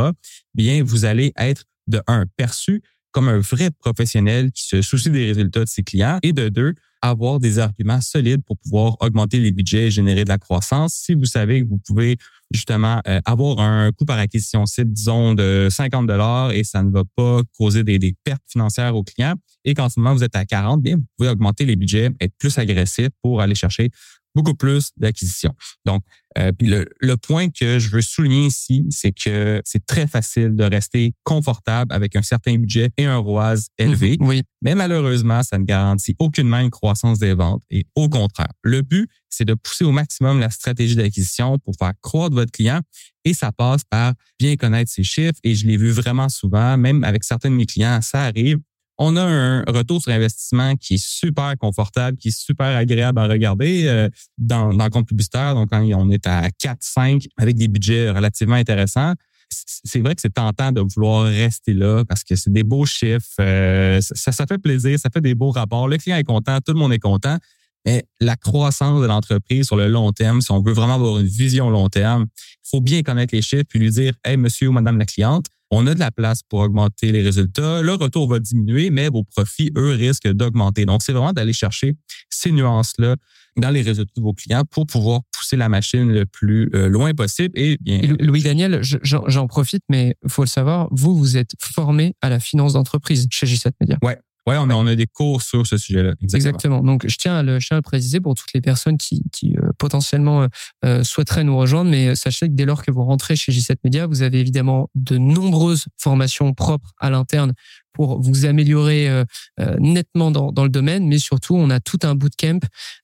bien, 0.53 0.83
vous 0.83 1.05
allez 1.05 1.31
être 1.37 1.63
de 1.87 2.01
un 2.07 2.25
perçu 2.35 2.81
comme 3.11 3.29
un 3.29 3.39
vrai 3.39 3.71
professionnel 3.71 4.51
qui 4.51 4.63
se 4.65 4.81
soucie 4.81 5.09
des 5.09 5.27
résultats 5.27 5.63
de 5.63 5.69
ses 5.69 5.83
clients 5.83 6.19
et 6.21 6.33
de 6.33 6.49
deux, 6.49 6.75
avoir 7.01 7.39
des 7.39 7.59
arguments 7.59 8.01
solides 8.01 8.43
pour 8.45 8.57
pouvoir 8.57 8.97
augmenter 8.99 9.39
les 9.39 9.51
budgets 9.51 9.87
et 9.87 9.91
générer 9.91 10.23
de 10.23 10.29
la 10.29 10.37
croissance. 10.37 10.93
Si 10.93 11.13
vous 11.13 11.25
savez 11.25 11.63
que 11.63 11.69
vous 11.69 11.79
pouvez 11.85 12.17
justement 12.51 13.01
euh, 13.07 13.21
avoir 13.25 13.59
un 13.59 13.91
coût 13.91 14.05
par 14.05 14.17
acquisition 14.17 14.65
cible, 14.65 14.91
disons, 14.91 15.33
de 15.33 15.67
50 15.69 16.07
dollars 16.07 16.51
et 16.51 16.63
ça 16.63 16.83
ne 16.83 16.91
va 16.91 17.03
pas 17.15 17.41
causer 17.57 17.83
des, 17.83 17.99
des 17.99 18.15
pertes 18.23 18.41
financières 18.47 18.95
aux 18.95 19.03
clients 19.03 19.35
et 19.65 19.73
qu'en 19.73 19.89
ce 19.89 19.99
moment 19.99 20.15
vous 20.15 20.23
êtes 20.23 20.35
à 20.35 20.45
40, 20.45 20.81
bien, 20.81 20.97
vous 20.97 21.05
pouvez 21.17 21.29
augmenter 21.29 21.65
les 21.65 21.75
budgets, 21.75 22.09
être 22.19 22.33
plus 22.37 22.57
agressif 22.57 23.09
pour 23.21 23.41
aller 23.41 23.55
chercher 23.55 23.91
beaucoup 24.39 24.55
plus 24.55 24.91
d'acquisition. 24.97 25.53
Donc, 25.85 26.03
euh, 26.37 26.51
puis 26.51 26.67
le, 26.67 26.85
le, 26.99 27.17
point 27.17 27.49
que 27.49 27.79
je 27.79 27.89
veux 27.89 28.01
souligner 28.01 28.47
ici, 28.47 28.85
c'est 28.91 29.11
que 29.11 29.61
c'est 29.65 29.85
très 29.85 30.07
facile 30.07 30.55
de 30.55 30.63
rester 30.63 31.13
confortable 31.23 31.91
avec 31.93 32.15
un 32.15 32.21
certain 32.21 32.55
budget 32.57 32.91
et 32.97 33.05
un 33.05 33.17
ROAS 33.17 33.67
élevé. 33.77 34.17
Mhm, 34.19 34.27
oui. 34.27 34.43
Mais 34.61 34.75
malheureusement, 34.75 35.41
ça 35.41 35.57
ne 35.57 35.63
garantit 35.63 36.15
aucunement 36.19 36.59
une 36.59 36.69
croissance 36.69 37.19
des 37.19 37.33
ventes. 37.33 37.63
Et 37.71 37.85
au 37.95 38.09
contraire, 38.09 38.53
le 38.61 38.81
but, 38.81 39.09
c'est 39.29 39.45
de 39.45 39.55
pousser 39.55 39.85
au 39.85 39.91
maximum 39.91 40.39
la 40.39 40.49
stratégie 40.49 40.95
d'acquisition 40.95 41.57
pour 41.59 41.73
faire 41.77 41.93
croître 42.01 42.35
votre 42.35 42.51
client. 42.51 42.81
Et 43.25 43.33
ça 43.33 43.51
passe 43.51 43.83
par 43.83 44.13
bien 44.39 44.55
connaître 44.55 44.91
ses 44.91 45.03
chiffres. 45.03 45.39
Et 45.43 45.55
je 45.55 45.65
l'ai 45.65 45.77
vu 45.77 45.91
vraiment 45.91 46.29
souvent, 46.29 46.77
même 46.77 47.03
avec 47.03 47.23
certains 47.23 47.49
de 47.49 47.55
mes 47.55 47.65
clients, 47.65 48.01
ça 48.01 48.21
arrive 48.23 48.59
on 48.99 49.15
a 49.15 49.23
un 49.23 49.63
retour 49.63 50.01
sur 50.01 50.11
investissement 50.11 50.75
qui 50.75 50.95
est 50.95 51.03
super 51.03 51.57
confortable, 51.57 52.17
qui 52.17 52.27
est 52.27 52.37
super 52.37 52.67
agréable 52.75 53.19
à 53.19 53.27
regarder 53.27 53.87
euh, 53.87 54.09
dans, 54.37 54.73
dans 54.73 54.83
le 54.83 54.89
compte 54.89 55.07
publicitaire. 55.07 55.55
Donc, 55.55 55.69
quand 55.69 55.81
on 55.81 56.11
est 56.11 56.27
à 56.27 56.49
4, 56.51 56.77
5 56.81 57.23
avec 57.37 57.55
des 57.55 57.69
budgets 57.69 58.11
relativement 58.11 58.55
intéressants, 58.55 59.13
c'est 59.49 60.01
vrai 60.01 60.15
que 60.15 60.21
c'est 60.21 60.33
tentant 60.33 60.71
de 60.73 60.81
vouloir 60.81 61.23
rester 61.23 61.73
là 61.73 62.03
parce 62.05 62.23
que 62.23 62.35
c'est 62.35 62.51
des 62.51 62.63
beaux 62.63 62.85
chiffres, 62.85 63.25
euh, 63.39 63.99
ça, 64.01 64.31
ça 64.33 64.45
fait 64.45 64.59
plaisir, 64.59 64.99
ça 64.99 65.09
fait 65.11 65.21
des 65.21 65.33
beaux 65.33 65.51
rapports. 65.51 65.87
Le 65.87 65.97
client 65.97 66.17
est 66.17 66.23
content, 66.23 66.59
tout 66.59 66.73
le 66.73 66.79
monde 66.79 66.93
est 66.93 66.99
content. 66.99 67.37
Mais 67.85 68.03
la 68.19 68.35
croissance 68.35 69.01
de 69.01 69.07
l'entreprise 69.07 69.65
sur 69.65 69.77
le 69.77 69.87
long 69.87 70.11
terme, 70.11 70.41
si 70.41 70.51
on 70.51 70.61
veut 70.61 70.73
vraiment 70.73 70.95
avoir 70.95 71.19
une 71.19 71.25
vision 71.25 71.69
long 71.69 71.87
terme, 71.87 72.25
il 72.37 72.69
faut 72.69 72.81
bien 72.81 73.01
connaître 73.01 73.33
les 73.33 73.41
chiffres 73.41 73.63
puis 73.67 73.79
lui 73.79 73.89
dire, 73.89 74.13
hey, 74.25 74.35
monsieur 74.35 74.67
ou 74.67 74.73
madame 74.73 74.99
la 74.99 75.05
cliente, 75.05 75.45
on 75.71 75.85
a 75.87 75.93
de 75.93 75.99
la 75.99 76.11
place 76.11 76.41
pour 76.43 76.59
augmenter 76.59 77.11
les 77.11 77.21
résultats. 77.21 77.81
Le 77.81 77.93
retour 77.93 78.27
va 78.27 78.39
diminuer, 78.39 78.89
mais 78.89 79.09
vos 79.09 79.23
profits, 79.23 79.71
eux, 79.77 79.91
risquent 79.91 80.29
d'augmenter. 80.29 80.85
Donc, 80.85 81.01
c'est 81.03 81.11
vraiment 81.11 81.33
d'aller 81.33 81.53
chercher 81.53 81.95
ces 82.29 82.51
nuances-là 82.51 83.15
dans 83.57 83.69
les 83.69 83.81
résultats 83.81 84.13
de 84.15 84.21
vos 84.21 84.33
clients 84.33 84.63
pour 84.69 84.87
pouvoir 84.87 85.21
pousser 85.31 85.57
la 85.57 85.69
machine 85.69 86.11
le 86.11 86.25
plus 86.25 86.69
euh, 86.73 86.87
loin 86.87 87.13
possible. 87.13 87.57
Et 87.59 87.77
bien. 87.81 88.01
Louis 88.19 88.41
Daniel, 88.41 88.81
j'en 88.81 89.47
profite, 89.47 89.83
mais 89.89 90.15
faut 90.27 90.43
le 90.43 90.47
savoir, 90.47 90.87
vous, 90.91 91.17
vous 91.17 91.37
êtes 91.37 91.51
formé 91.59 92.15
à 92.21 92.29
la 92.29 92.39
finance 92.39 92.73
d'entreprise 92.73 93.27
chez 93.29 93.45
G7 93.45 93.71
Media. 93.81 93.97
Ouais. 94.01 94.17
Ouais, 94.49 94.57
on 94.57 94.69
a, 94.69 94.73
on 94.73 94.87
a 94.87 94.95
des 94.95 95.05
cours 95.05 95.41
sur 95.41 95.67
ce 95.67 95.77
sujet-là. 95.77 96.13
Exactement. 96.33 96.81
Donc, 96.81 97.05
je 97.07 97.15
tiens 97.17 97.37
à 97.37 97.43
le, 97.43 97.59
je 97.59 97.67
tiens 97.67 97.77
à 97.77 97.79
le 97.79 97.83
préciser 97.83 98.19
pour 98.19 98.33
toutes 98.35 98.53
les 98.53 98.61
personnes 98.61 98.97
qui, 98.97 99.23
qui 99.31 99.55
euh, 99.57 99.69
potentiellement 99.77 100.47
euh, 100.83 101.03
souhaiteraient 101.03 101.43
nous 101.43 101.57
rejoindre. 101.57 101.91
Mais 101.91 102.15
sachez 102.15 102.47
que 102.47 102.53
dès 102.53 102.65
lors 102.65 102.83
que 102.83 102.91
vous 102.91 103.03
rentrez 103.03 103.35
chez 103.35 103.51
G7 103.51 103.75
Media, 103.83 104.07
vous 104.07 104.23
avez 104.23 104.39
évidemment 104.39 104.89
de 104.95 105.17
nombreuses 105.17 105.85
formations 105.97 106.53
propres 106.53 106.93
à 106.99 107.09
l'interne 107.09 107.53
pour 107.93 108.21
vous 108.21 108.45
améliorer 108.45 109.09
euh, 109.09 109.23
euh, 109.59 109.75
nettement 109.79 110.31
dans, 110.31 110.51
dans, 110.51 110.63
le 110.63 110.69
domaine, 110.69 111.07
mais 111.07 111.19
surtout 111.19 111.55
on 111.55 111.69
a 111.69 111.79
tout 111.79 111.99
un 112.03 112.15
bootcamp 112.15 112.59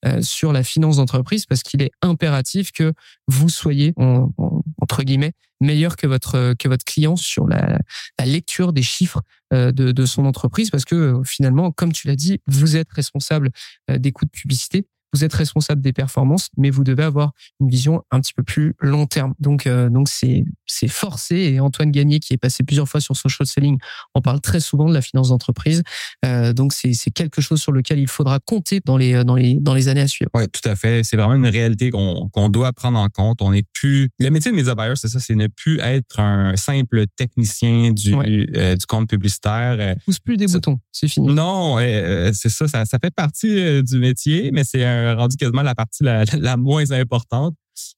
euh, 0.06 0.22
sur 0.22 0.54
la 0.54 0.64
finance 0.64 0.98
d'entreprise 0.98 1.46
parce 1.46 1.64
qu'il 1.64 1.82
est 1.82 1.92
impératif 2.02 2.72
que 2.72 2.94
vous 3.28 3.50
soyez 3.50 3.94
entre 4.82 5.04
guillemets 5.04 5.34
meilleur 5.62 5.96
que 5.96 6.06
votre 6.06 6.54
que 6.54 6.68
votre 6.68 6.84
client 6.86 7.16
sur 7.16 7.48
la, 7.48 7.80
la 8.20 8.26
lecture 8.26 8.74
des 8.74 8.84
chiffres 8.84 9.22
de, 9.52 9.72
de, 9.72 10.06
son 10.06 10.26
entreprise 10.26 10.70
parce 10.70 10.86
que 10.86 11.22
finalement, 11.24 11.72
comme 11.72 11.94
tu 11.94 12.08
l'as 12.08 12.16
dit, 12.16 12.40
vous 12.48 12.76
êtes 12.76 12.92
responsable 12.92 13.52
des 13.90 14.12
coûts 14.12 14.26
de 14.26 14.32
publicité 14.32 14.86
vous 15.16 15.24
êtes 15.24 15.34
responsable 15.34 15.82
des 15.82 15.94
performances, 15.94 16.50
mais 16.58 16.70
vous 16.70 16.84
devez 16.84 17.04
avoir 17.04 17.32
une 17.62 17.70
vision 17.70 18.04
un 18.12 18.20
petit 18.20 18.34
peu 18.34 18.44
plus 18.44 18.76
long 18.82 19.06
terme. 19.06 19.34
Donc, 19.40 19.66
euh, 19.66 19.90
donc 19.90 20.10
c'est 20.10 20.44
c'est 20.66 20.90
forcé. 20.90 21.36
Et 21.36 21.60
Antoine 21.62 21.90
Gagné, 21.92 22.20
qui 22.20 22.34
est 22.34 22.38
passé 22.38 22.64
plusieurs 22.64 22.90
fois 22.90 23.00
sur 23.00 23.16
social 23.16 23.48
selling, 23.48 23.78
en 24.14 24.22
parle 24.22 24.42
très 24.42 24.60
souvent 24.60 24.90
de 24.90 24.94
la 24.94 25.02
finance 25.02 25.30
d'entreprise. 25.30 25.84
Euh, 26.26 26.52
donc, 26.52 26.74
c'est 26.74 26.94
c'est 26.94 27.12
quelque 27.12 27.42
chose 27.42 27.62
sur 27.62 27.72
lequel 27.72 28.00
il 28.00 28.10
faudra 28.10 28.40
compter 28.40 28.82
dans 28.84 28.98
les 28.98 29.24
dans 29.24 29.36
les 29.36 29.56
dans 29.56 29.74
les 29.74 29.88
années 29.88 30.02
à 30.02 30.08
suivre. 30.08 30.30
Oui, 30.34 30.44
tout 30.50 30.68
à 30.68 30.76
fait. 30.76 31.04
C'est 31.06 31.16
vraiment 31.16 31.36
une 31.36 31.48
réalité 31.48 31.92
qu'on 31.92 32.28
qu'on 32.30 32.50
doit 32.50 32.74
prendre 32.74 33.00
en 33.00 33.08
compte. 33.08 33.42
On 33.42 33.54
n'est 33.54 33.66
plus 33.74 34.10
le 34.20 34.30
métier 34.30 34.52
de 34.52 34.58
media 34.58 34.76
buyer, 34.76 34.96
c'est 34.96 35.08
ça, 35.08 35.22
c'est 35.22 35.36
ne 35.36 35.48
plus 35.48 35.80
être 35.80 36.20
un 36.20 36.58
simple 36.58 37.06
technicien 37.16 37.92
du 37.92 38.14
euh, 38.14 38.76
du 38.76 38.86
compte 38.86 39.10
publicitaire. 39.10 39.78
Euh, 39.80 39.96
Pousse 40.04 40.20
plus 40.20 40.36
des 40.36 40.48
boutons, 40.48 40.78
c'est 40.92 41.08
fini. 41.08 41.34
Non, 41.34 41.78
c'est 41.78 42.50
ça, 42.50 42.68
ça, 42.68 42.84
ça 42.84 43.00
fait 43.02 43.14
partie 43.14 43.82
du 43.82 43.98
métier, 44.00 44.52
mais 44.52 44.66
c'est 44.66 44.84
un 44.84 45.05
rendu 45.14 45.38
quasiment 45.38 45.62
la 45.62 45.76
partie 45.76 46.04
la, 46.04 46.24
la 46.40 46.58
moins 46.58 46.92
importante. 46.92 47.56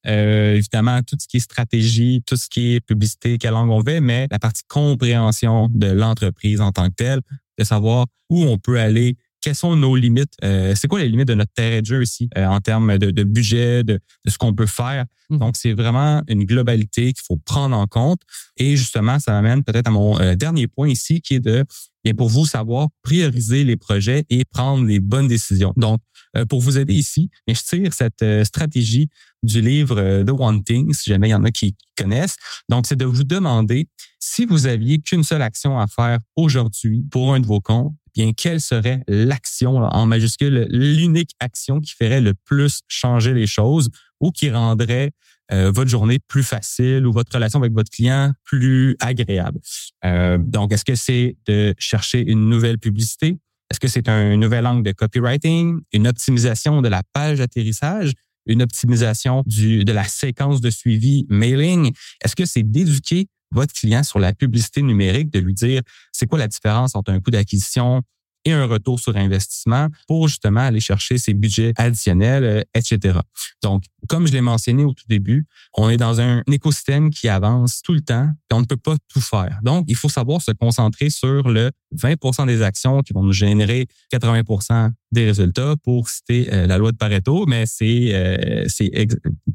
Euh, 0.07 0.55
évidemment, 0.55 1.01
tout 1.03 1.15
ce 1.19 1.27
qui 1.27 1.37
est 1.37 1.41
stratégie, 1.41 2.23
tout 2.25 2.35
ce 2.35 2.47
qui 2.49 2.75
est 2.75 2.79
publicité, 2.79 3.37
quelle 3.37 3.51
langue 3.51 3.69
on 3.69 3.81
veut, 3.81 4.01
mais 4.01 4.27
la 4.31 4.39
partie 4.39 4.63
compréhension 4.67 5.69
de 5.71 5.87
l'entreprise 5.87 6.61
en 6.61 6.71
tant 6.71 6.89
que 6.89 6.95
telle, 6.95 7.21
de 7.59 7.63
savoir 7.63 8.07
où 8.29 8.43
on 8.43 8.57
peut 8.57 8.79
aller 8.79 9.17
quelles 9.41 9.55
sont 9.55 9.75
nos 9.75 9.95
limites, 9.95 10.33
euh, 10.43 10.73
c'est 10.75 10.87
quoi 10.87 10.99
les 10.99 11.07
limites 11.07 11.27
de 11.27 11.33
notre 11.33 11.53
terrain 11.53 11.81
de 11.81 11.85
jeu 11.85 12.03
ici 12.03 12.29
euh, 12.37 12.45
en 12.45 12.59
termes 12.59 12.97
de, 12.97 13.23
budget, 13.23 13.83
de, 13.83 13.99
ce 14.27 14.37
qu'on 14.37 14.53
peut 14.53 14.65
faire. 14.65 15.05
Mmh. 15.29 15.37
Donc, 15.37 15.55
c'est 15.55 15.73
vraiment 15.73 16.21
une 16.27 16.43
globalité 16.43 17.13
qu'il 17.13 17.23
faut 17.25 17.37
prendre 17.37 17.75
en 17.75 17.87
compte. 17.87 18.19
Et 18.57 18.75
justement, 18.75 19.19
ça 19.19 19.31
m'amène 19.31 19.63
peut-être 19.63 19.87
à 19.87 19.91
mon 19.91 20.19
euh, 20.19 20.35
dernier 20.35 20.67
point 20.67 20.89
ici, 20.89 21.21
qui 21.21 21.35
est 21.35 21.39
de, 21.39 21.63
bien 22.03 22.13
pour 22.13 22.29
vous 22.29 22.45
savoir 22.45 22.89
prioriser 23.03 23.63
les 23.63 23.77
projets 23.77 24.25
et 24.29 24.43
prendre 24.45 24.85
les 24.85 24.99
bonnes 24.99 25.27
décisions. 25.27 25.73
Donc, 25.77 26.01
pour 26.45 26.61
vous 26.61 26.77
aider 26.77 26.93
ici, 26.93 27.29
je 27.47 27.53
tire 27.53 27.93
cette 27.93 28.25
stratégie 28.43 29.09
du 29.43 29.61
livre 29.61 30.23
The 30.23 30.31
One 30.31 30.63
Thing, 30.63 30.93
si 30.93 31.09
jamais 31.09 31.29
il 31.29 31.31
y 31.31 31.35
en 31.35 31.43
a 31.43 31.51
qui 31.51 31.75
connaissent. 31.97 32.35
Donc, 32.69 32.87
c'est 32.87 32.95
de 32.95 33.05
vous 33.05 33.23
demander 33.23 33.87
si 34.19 34.45
vous 34.45 34.67
aviez 34.67 34.99
qu'une 34.99 35.23
seule 35.23 35.41
action 35.41 35.79
à 35.79 35.87
faire 35.87 36.19
aujourd'hui 36.35 37.03
pour 37.11 37.33
un 37.33 37.39
de 37.39 37.45
vos 37.45 37.61
comptes, 37.61 37.93
bien, 38.15 38.33
quelle 38.33 38.59
serait 38.59 39.03
l'action 39.07 39.77
en 39.77 40.05
majuscule, 40.05 40.67
l'unique 40.69 41.31
action 41.39 41.79
qui 41.79 41.93
ferait 41.93 42.21
le 42.21 42.33
plus 42.33 42.81
changer 42.87 43.33
les 43.33 43.47
choses 43.47 43.89
ou 44.19 44.31
qui 44.31 44.49
rendrait 44.49 45.11
euh, 45.51 45.71
votre 45.71 45.89
journée 45.89 46.19
plus 46.19 46.43
facile 46.43 47.05
ou 47.05 47.13
votre 47.13 47.33
relation 47.33 47.59
avec 47.59 47.73
votre 47.73 47.91
client 47.91 48.33
plus 48.43 48.95
agréable? 48.99 49.59
Euh, 50.03 50.37
donc, 50.39 50.73
est-ce 50.73 50.85
que 50.85 50.95
c'est 50.95 51.37
de 51.45 51.73
chercher 51.77 52.21
une 52.21 52.49
nouvelle 52.49 52.79
publicité? 52.79 53.37
Est-ce 53.71 53.79
que 53.79 53.87
c'est 53.87 54.07
un 54.07 54.37
nouvel 54.37 54.65
angle 54.65 54.83
de 54.83 54.91
copywriting, 54.91 55.79
une 55.93 56.07
optimisation 56.07 56.81
de 56.81 56.87
la 56.87 57.03
page 57.13 57.39
d'atterrissage, 57.39 58.13
une 58.45 58.61
optimisation 58.61 59.43
du, 59.45 59.83
de 59.83 59.91
la 59.91 60.05
séquence 60.05 60.61
de 60.61 60.69
suivi 60.69 61.25
mailing? 61.29 61.91
Est-ce 62.23 62.35
que 62.35 62.45
c'est 62.45 62.63
d'éduquer 62.63 63.27
votre 63.51 63.73
client 63.73 64.03
sur 64.03 64.19
la 64.19 64.33
publicité 64.33 64.81
numérique, 64.81 65.31
de 65.31 65.39
lui 65.39 65.53
dire 65.53 65.81
c'est 66.11 66.27
quoi 66.27 66.39
la 66.39 66.47
différence 66.47 66.95
entre 66.95 67.11
un 67.11 67.19
coût 67.19 67.31
d'acquisition 67.31 68.01
et 68.45 68.53
un 68.53 68.65
retour 68.65 68.99
sur 68.99 69.15
investissement 69.15 69.87
pour 70.07 70.27
justement 70.27 70.61
aller 70.61 70.79
chercher 70.79 71.17
ces 71.17 71.33
budgets 71.33 71.73
additionnels, 71.75 72.43
euh, 72.43 72.61
etc. 72.73 73.19
Donc, 73.61 73.83
comme 74.07 74.25
je 74.27 74.31
l'ai 74.31 74.41
mentionné 74.41 74.85
au 74.85 74.93
tout 74.93 75.03
début, 75.09 75.45
on 75.73 75.89
est 75.89 75.97
dans 75.97 76.21
un 76.21 76.41
écosystème 76.49 77.09
qui 77.09 77.27
avance 77.27 77.81
tout 77.81 77.93
le 77.93 78.01
temps 78.01 78.29
et 78.49 78.53
on 78.53 78.61
ne 78.61 78.65
peut 78.65 78.77
pas 78.77 78.95
tout 79.09 79.19
faire. 79.19 79.59
Donc, 79.63 79.85
il 79.87 79.95
faut 79.95 80.09
savoir 80.09 80.41
se 80.41 80.51
concentrer 80.51 81.09
sur 81.09 81.49
le 81.49 81.71
20% 81.95 82.47
des 82.47 82.61
actions 82.61 83.01
qui 83.01 83.13
vont 83.13 83.23
nous 83.23 83.33
générer 83.33 83.87
80% 84.13 84.91
des 85.11 85.25
résultats 85.25 85.75
pour 85.83 86.09
citer 86.09 86.53
euh, 86.53 86.67
la 86.67 86.77
loi 86.77 86.91
de 86.91 86.97
Pareto, 86.97 87.45
mais 87.47 87.65
c'est 87.65 88.13
euh, 88.13 88.65
c'est 88.67 88.91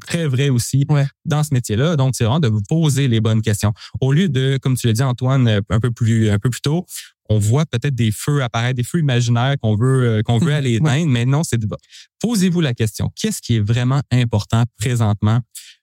très 0.01 0.27
vrai 0.27 0.49
aussi 0.49 0.85
dans 1.25 1.43
ce 1.43 1.53
métier-là. 1.53 1.95
Donc, 1.95 2.13
c'est 2.15 2.23
vraiment 2.23 2.39
de 2.39 2.47
vous 2.47 2.61
poser 2.67 3.07
les 3.07 3.21
bonnes 3.21 3.41
questions. 3.41 3.73
Au 4.01 4.11
lieu 4.11 4.29
de, 4.29 4.57
comme 4.61 4.75
tu 4.75 4.87
l'as 4.87 4.93
dit 4.93 5.03
Antoine 5.03 5.47
un 5.47 5.79
peu 5.79 5.91
plus 5.91 6.29
un 6.29 6.39
peu 6.39 6.49
plus 6.49 6.61
tôt, 6.61 6.85
on 7.29 7.39
voit 7.39 7.65
peut-être 7.65 7.95
des 7.95 8.11
feux 8.11 8.43
apparaître, 8.43 8.75
des 8.75 8.83
feux 8.83 8.99
imaginaires 8.99 9.55
qu'on 9.61 9.75
veut 9.75 10.03
euh, 10.03 10.21
qu'on 10.23 10.37
veut 10.37 10.53
aller 10.53 10.75
éteindre, 10.75 11.07
mais 11.07 11.25
non, 11.25 11.43
c'est 11.43 11.59
posez-vous 12.19 12.61
la 12.61 12.73
question 12.73 13.11
qu'est-ce 13.15 13.41
qui 13.41 13.55
est 13.55 13.65
vraiment 13.65 14.01
important 14.11 14.63
présentement 14.77 15.39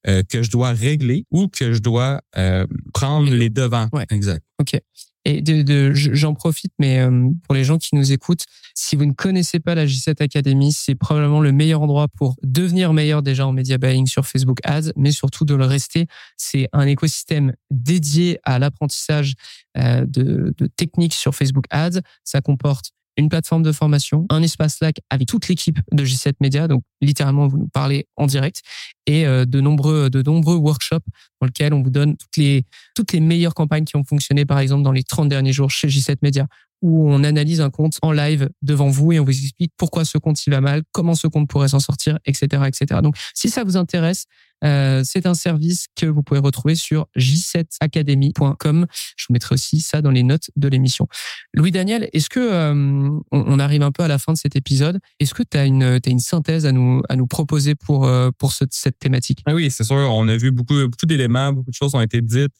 euh, 0.06 0.22
que 0.28 0.42
je 0.42 0.50
dois 0.50 0.72
régler 0.72 1.24
ou 1.30 1.48
que 1.48 1.72
je 1.72 1.80
dois 1.80 2.20
euh, 2.36 2.66
prendre 2.92 3.30
les 3.30 3.50
devants? 3.50 3.88
Exact. 4.10 4.42
Ok. 4.58 4.78
Et 5.24 5.42
de, 5.42 5.62
de 5.62 5.92
j'en 5.92 6.34
profite, 6.34 6.72
mais 6.78 6.98
euh, 7.00 7.28
pour 7.44 7.54
les 7.54 7.64
gens 7.64 7.76
qui 7.76 7.94
nous 7.94 8.12
écoutent, 8.12 8.44
si 8.74 8.96
vous 8.96 9.04
ne 9.04 9.12
connaissez 9.12 9.60
pas 9.60 9.74
la 9.74 9.84
J7 9.84 10.22
Academy, 10.22 10.72
c'est 10.72 10.94
probablement 10.94 11.40
le 11.40 11.52
meilleur 11.52 11.82
endroit 11.82 12.08
pour 12.08 12.36
devenir 12.42 12.94
meilleur 12.94 13.22
déjà 13.22 13.46
en 13.46 13.52
media 13.52 13.76
buying 13.76 14.06
sur 14.06 14.26
Facebook 14.26 14.58
Ads, 14.64 14.92
mais 14.96 15.12
surtout 15.12 15.44
de 15.44 15.54
le 15.54 15.64
rester. 15.64 16.06
C'est 16.38 16.68
un 16.72 16.86
écosystème 16.86 17.52
dédié 17.70 18.38
à 18.44 18.58
l'apprentissage 18.58 19.34
euh, 19.76 20.06
de, 20.06 20.54
de 20.56 20.66
techniques 20.66 21.14
sur 21.14 21.34
Facebook 21.34 21.66
Ads. 21.70 22.00
Ça 22.24 22.40
comporte 22.40 22.92
une 23.16 23.28
plateforme 23.28 23.62
de 23.62 23.72
formation, 23.72 24.26
un 24.30 24.42
espace 24.42 24.76
Slack 24.76 24.96
avec 25.10 25.28
toute 25.28 25.48
l'équipe 25.48 25.78
de 25.92 26.04
J7 26.04 26.34
Media. 26.40 26.68
Donc, 26.68 26.82
littéralement, 27.00 27.48
vous 27.48 27.58
nous 27.58 27.68
parlez 27.68 28.06
en 28.16 28.26
direct 28.26 28.62
et 29.06 29.26
euh, 29.26 29.44
de 29.44 29.60
nombreux, 29.60 30.10
de 30.10 30.22
nombreux 30.22 30.56
workshops 30.56 31.04
dans 31.40 31.46
lesquels 31.46 31.74
on 31.74 31.82
vous 31.82 31.90
donne 31.90 32.16
toutes 32.16 32.36
les, 32.36 32.64
toutes 32.94 33.12
les 33.12 33.20
meilleures 33.20 33.54
campagnes 33.54 33.84
qui 33.84 33.96
ont 33.96 34.04
fonctionné, 34.04 34.44
par 34.44 34.58
exemple, 34.58 34.82
dans 34.82 34.92
les 34.92 35.02
30 35.02 35.28
derniers 35.28 35.52
jours 35.52 35.70
chez 35.70 35.88
J7 35.88 36.16
Media 36.22 36.46
où 36.82 37.10
on 37.10 37.24
analyse 37.24 37.60
un 37.60 37.70
compte 37.70 37.98
en 38.02 38.12
live 38.12 38.48
devant 38.62 38.88
vous 38.88 39.12
et 39.12 39.20
on 39.20 39.24
vous 39.24 39.30
explique 39.30 39.72
pourquoi 39.76 40.04
ce 40.04 40.18
compte 40.18 40.44
il 40.46 40.50
va 40.50 40.60
mal, 40.60 40.82
comment 40.92 41.14
ce 41.14 41.26
compte 41.26 41.48
pourrait 41.48 41.68
s'en 41.68 41.80
sortir, 41.80 42.18
etc., 42.24 42.64
etc. 42.66 43.00
Donc, 43.02 43.16
si 43.34 43.48
ça 43.48 43.64
vous 43.64 43.76
intéresse, 43.76 44.26
euh, 44.64 45.02
c'est 45.04 45.26
un 45.26 45.34
service 45.34 45.86
que 45.96 46.06
vous 46.06 46.22
pouvez 46.22 46.40
retrouver 46.40 46.74
sur 46.74 47.06
j7academy.com. 47.16 48.86
Je 49.16 49.26
vous 49.28 49.32
mettrai 49.32 49.54
aussi 49.54 49.80
ça 49.80 50.02
dans 50.02 50.10
les 50.10 50.22
notes 50.22 50.50
de 50.56 50.68
l'émission. 50.68 51.08
Louis 51.54 51.70
Daniel, 51.70 52.08
est-ce 52.12 52.28
que 52.28 52.40
euh, 52.40 53.10
on, 53.32 53.58
arrive 53.58 53.82
un 53.82 53.92
peu 53.92 54.02
à 54.02 54.08
la 54.08 54.18
fin 54.18 54.32
de 54.32 54.38
cet 54.38 54.56
épisode 54.56 54.98
Est-ce 55.18 55.34
que 55.34 55.42
tu 55.42 55.56
as 55.56 55.64
une 55.64 55.82
as 55.82 56.00
une 56.06 56.20
synthèse 56.20 56.66
à 56.66 56.72
nous 56.72 57.02
à 57.08 57.16
nous 57.16 57.26
proposer 57.26 57.74
pour 57.74 58.06
euh, 58.06 58.30
pour 58.36 58.52
cette 58.52 58.98
thématique? 58.98 59.40
Ah 59.46 59.54
Oui, 59.54 59.70
c'est 59.70 59.84
sûr. 59.84 59.96
On 59.96 60.28
a 60.28 60.36
vu 60.36 60.50
beaucoup 60.50 60.74
beaucoup 60.74 61.06
d'éléments, 61.06 61.52
beaucoup 61.52 61.70
de 61.70 61.74
choses 61.74 61.94
ont 61.94 62.00
été 62.00 62.20
dites. 62.20 62.54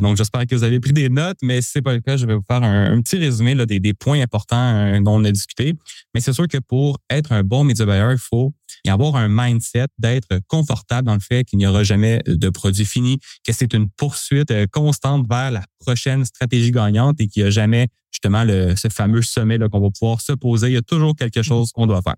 donc 0.00 0.16
j'espère 0.16 0.46
que 0.46 0.54
vous 0.54 0.64
avez 0.64 0.80
pris 0.80 0.92
des 0.92 1.08
notes, 1.08 1.38
mais 1.42 1.60
si 1.62 1.70
c'est 1.72 1.82
pas 1.82 1.94
le 1.94 2.00
cas, 2.00 2.16
je 2.16 2.26
vais 2.26 2.34
vous 2.34 2.44
faire 2.46 2.62
un, 2.62 3.00
petit 3.00 3.16
résumé 3.16 3.54
là, 3.58 3.66
des, 3.66 3.80
des 3.80 3.94
points 3.94 4.20
importants 4.20 5.00
dont 5.00 5.20
on 5.20 5.24
a 5.24 5.30
discuté. 5.30 5.74
Mais 6.14 6.20
c'est 6.20 6.32
sûr 6.32 6.48
que 6.48 6.58
pour 6.58 6.98
être 7.10 7.32
un 7.32 7.42
bon 7.42 7.64
média 7.64 7.84
buyer, 7.84 8.12
il 8.12 8.18
faut 8.18 8.54
y 8.84 8.90
avoir 8.90 9.16
un 9.16 9.28
mindset 9.28 9.88
d'être 9.98 10.40
confortable 10.46 11.06
dans 11.06 11.14
le 11.14 11.20
fait 11.20 11.44
qu'il 11.44 11.58
n'y 11.58 11.66
aura 11.66 11.84
jamais 11.84 12.22
de 12.26 12.48
produit 12.48 12.84
fini, 12.84 13.18
que 13.44 13.52
c'est 13.52 13.72
une 13.74 13.88
poursuite 13.90 14.50
euh, 14.50 14.66
constante 14.70 15.26
vers 15.28 15.50
la 15.50 15.64
prochaine 15.80 16.24
stratégie 16.24 16.70
gagnante 16.70 17.20
et 17.20 17.28
qu'il 17.28 17.42
n'y 17.42 17.48
a 17.48 17.50
jamais 17.50 17.88
justement 18.10 18.44
le, 18.44 18.74
ce 18.76 18.88
fameux 18.88 19.22
sommet 19.22 19.58
qu'on 19.58 19.80
va 19.80 19.90
pouvoir 19.90 20.20
se 20.20 20.32
poser. 20.32 20.68
Il 20.68 20.74
y 20.74 20.78
a 20.78 20.82
toujours 20.82 21.14
quelque 21.14 21.42
chose 21.42 21.72
qu'on 21.72 21.86
doit 21.86 22.02
faire. 22.02 22.16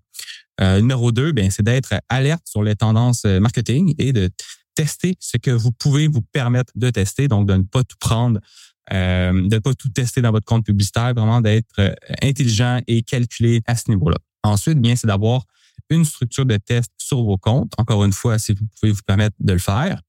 Euh, 0.61 0.79
numéro 0.79 1.11
deux, 1.11 1.31
ben, 1.31 1.49
c'est 1.49 1.63
d'être 1.63 1.93
alerte 2.09 2.43
sur 2.45 2.63
les 2.63 2.75
tendances 2.75 3.23
euh, 3.25 3.39
marketing 3.39 3.95
et 3.97 4.13
de 4.13 4.29
tester 4.75 5.15
ce 5.19 5.37
que 5.37 5.51
vous 5.51 5.71
pouvez 5.71 6.07
vous 6.07 6.21
permettre 6.21 6.71
de 6.75 6.89
tester, 6.89 7.27
donc 7.27 7.47
de 7.47 7.55
ne 7.55 7.63
pas 7.63 7.83
tout 7.83 7.97
prendre 7.99 8.39
euh, 8.91 9.31
de 9.31 9.55
ne 9.55 9.59
pas 9.59 9.73
tout 9.73 9.89
tester 9.89 10.21
dans 10.21 10.31
votre 10.31 10.45
compte 10.45 10.65
publicitaire, 10.65 11.13
vraiment 11.13 11.41
d'être 11.41 11.95
intelligent 12.21 12.81
et 12.87 13.03
calculé 13.03 13.61
à 13.67 13.75
ce 13.75 13.89
niveau-là. 13.89 14.17
Ensuite, 14.43 14.79
bien, 14.79 14.95
c'est 14.95 15.07
d'avoir 15.07 15.43
une 15.89 16.05
structure 16.05 16.45
de 16.45 16.57
test 16.57 16.91
sur 16.97 17.23
vos 17.23 17.37
comptes. 17.37 17.73
Encore 17.77 18.03
une 18.03 18.13
fois, 18.13 18.39
si 18.39 18.53
vous 18.53 18.65
pouvez 18.79 18.91
vous 18.91 19.01
permettre 19.05 19.35
de 19.39 19.53
le 19.53 19.59
faire. 19.59 20.01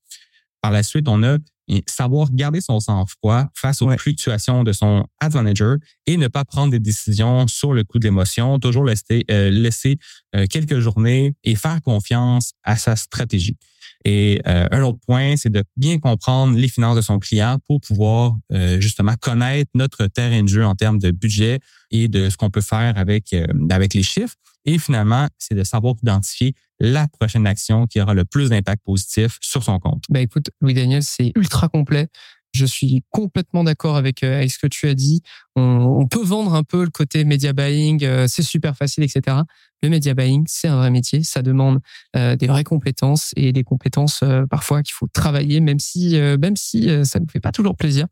Par 0.61 0.71
la 0.71 0.83
suite, 0.83 1.09
on 1.09 1.23
a 1.23 1.39
savoir 1.87 2.29
garder 2.33 2.61
son 2.61 2.81
sang-froid 2.81 3.47
face 3.55 3.83
aux 3.83 3.97
fluctuations 3.97 4.65
de 4.65 4.73
son 4.73 5.07
ad 5.21 5.35
manager 5.35 5.77
et 6.07 6.17
ne 6.17 6.29
pas 6.29 6.45
prendre 6.45 6.71
des 6.71 6.81
décisions 6.81 7.47
sur 7.47 7.73
le 7.73 7.85
coup 7.85 7.99
de 7.99 8.05
l'émotion, 8.05 8.59
toujours 8.59 8.85
laisser, 8.85 9.25
euh, 9.31 9.51
laisser 9.51 9.99
euh, 10.35 10.47
quelques 10.51 10.81
journées 10.81 11.35
et 11.45 11.55
faire 11.55 11.81
confiance 11.83 12.53
à 12.63 12.77
sa 12.77 12.97
stratégie. 12.97 13.57
Et 14.05 14.41
euh, 14.47 14.67
un 14.71 14.83
autre 14.83 14.99
point, 15.07 15.37
c'est 15.37 15.51
de 15.51 15.63
bien 15.77 15.99
comprendre 15.99 16.57
les 16.57 16.69
finances 16.69 16.97
de 16.97 17.01
son 17.01 17.19
client 17.19 17.59
pour 17.67 17.81
pouvoir 17.81 18.35
justement 18.79 19.15
connaître 19.21 19.71
notre 19.75 20.07
terrain 20.07 20.43
de 20.43 20.49
jeu 20.49 20.65
en 20.65 20.75
termes 20.75 20.99
de 20.99 21.11
budget 21.11 21.61
et 21.91 22.09
de 22.09 22.31
ce 22.31 22.37
qu'on 22.37 22.51
peut 22.51 22.61
faire 22.61 22.97
avec 22.97 23.35
avec 23.71 23.95
les 23.95 24.03
chiffres. 24.03 24.35
Et 24.65 24.79
finalement, 24.79 25.29
c'est 25.39 25.55
de 25.55 25.65
savoir 25.65 25.95
identifier 26.03 26.55
la 26.79 27.09
prochaine 27.09 27.47
action 27.47 27.87
qui 27.87 28.01
aura 28.01 28.15
le 28.15 28.25
plus 28.25 28.51
d'impact 28.51 28.83
positif 28.85 29.39
sur 29.41 29.63
son 29.63 29.79
compte. 29.79 30.05
Ben 30.09 30.21
écoute, 30.21 30.51
Louis-Daniel, 30.61 31.03
c'est 31.03 31.33
ultra 31.37 31.69
complet. 31.69 32.09
Je 32.53 32.67
suis 32.67 33.03
complètement 33.11 33.65
d'accord 33.65 33.97
avec, 33.97 34.23
euh, 34.23 34.37
avec 34.37 34.53
ce 34.53 34.59
que 34.59 34.67
tu 34.67 34.87
as 34.87 34.95
dit. 34.95 35.23
On, 35.57 35.63
on, 36.01 36.07
peut 36.07 36.23
vendre 36.23 36.55
un 36.55 36.65
peu 36.65 36.85
le 36.85 36.91
côté 36.91 37.25
media 37.25 37.55
buying, 37.55 38.05
euh, 38.05 38.27
c'est 38.29 38.43
super 38.43 38.77
facile, 38.77 39.05
etc. 39.05 39.39
Le 39.83 39.89
media 39.89 40.15
buying, 40.15 40.45
c'est 40.47 40.69
un 40.69 40.77
vrai 40.77 40.91
métier. 40.91 41.23
Ça 41.25 41.43
demande 41.43 41.81
euh, 42.17 42.37
des 42.37 42.47
vraies 42.47 42.65
compétences 42.65 43.33
et 43.37 43.53
des 43.53 43.65
compétences 43.65 44.21
euh, 44.23 44.47
parfois 44.47 44.83
qu'il 44.83 44.95
faut 44.95 45.09
travailler, 45.13 45.61
même 45.61 45.81
si, 45.81 46.17
euh, 46.17 46.37
même 46.39 46.57
si 46.57 46.89
ça 47.05 47.19
ne 47.19 47.27
fait 47.31 47.41
pas 47.41 47.53
toujours 47.53 47.77
plaisir. 47.77 48.07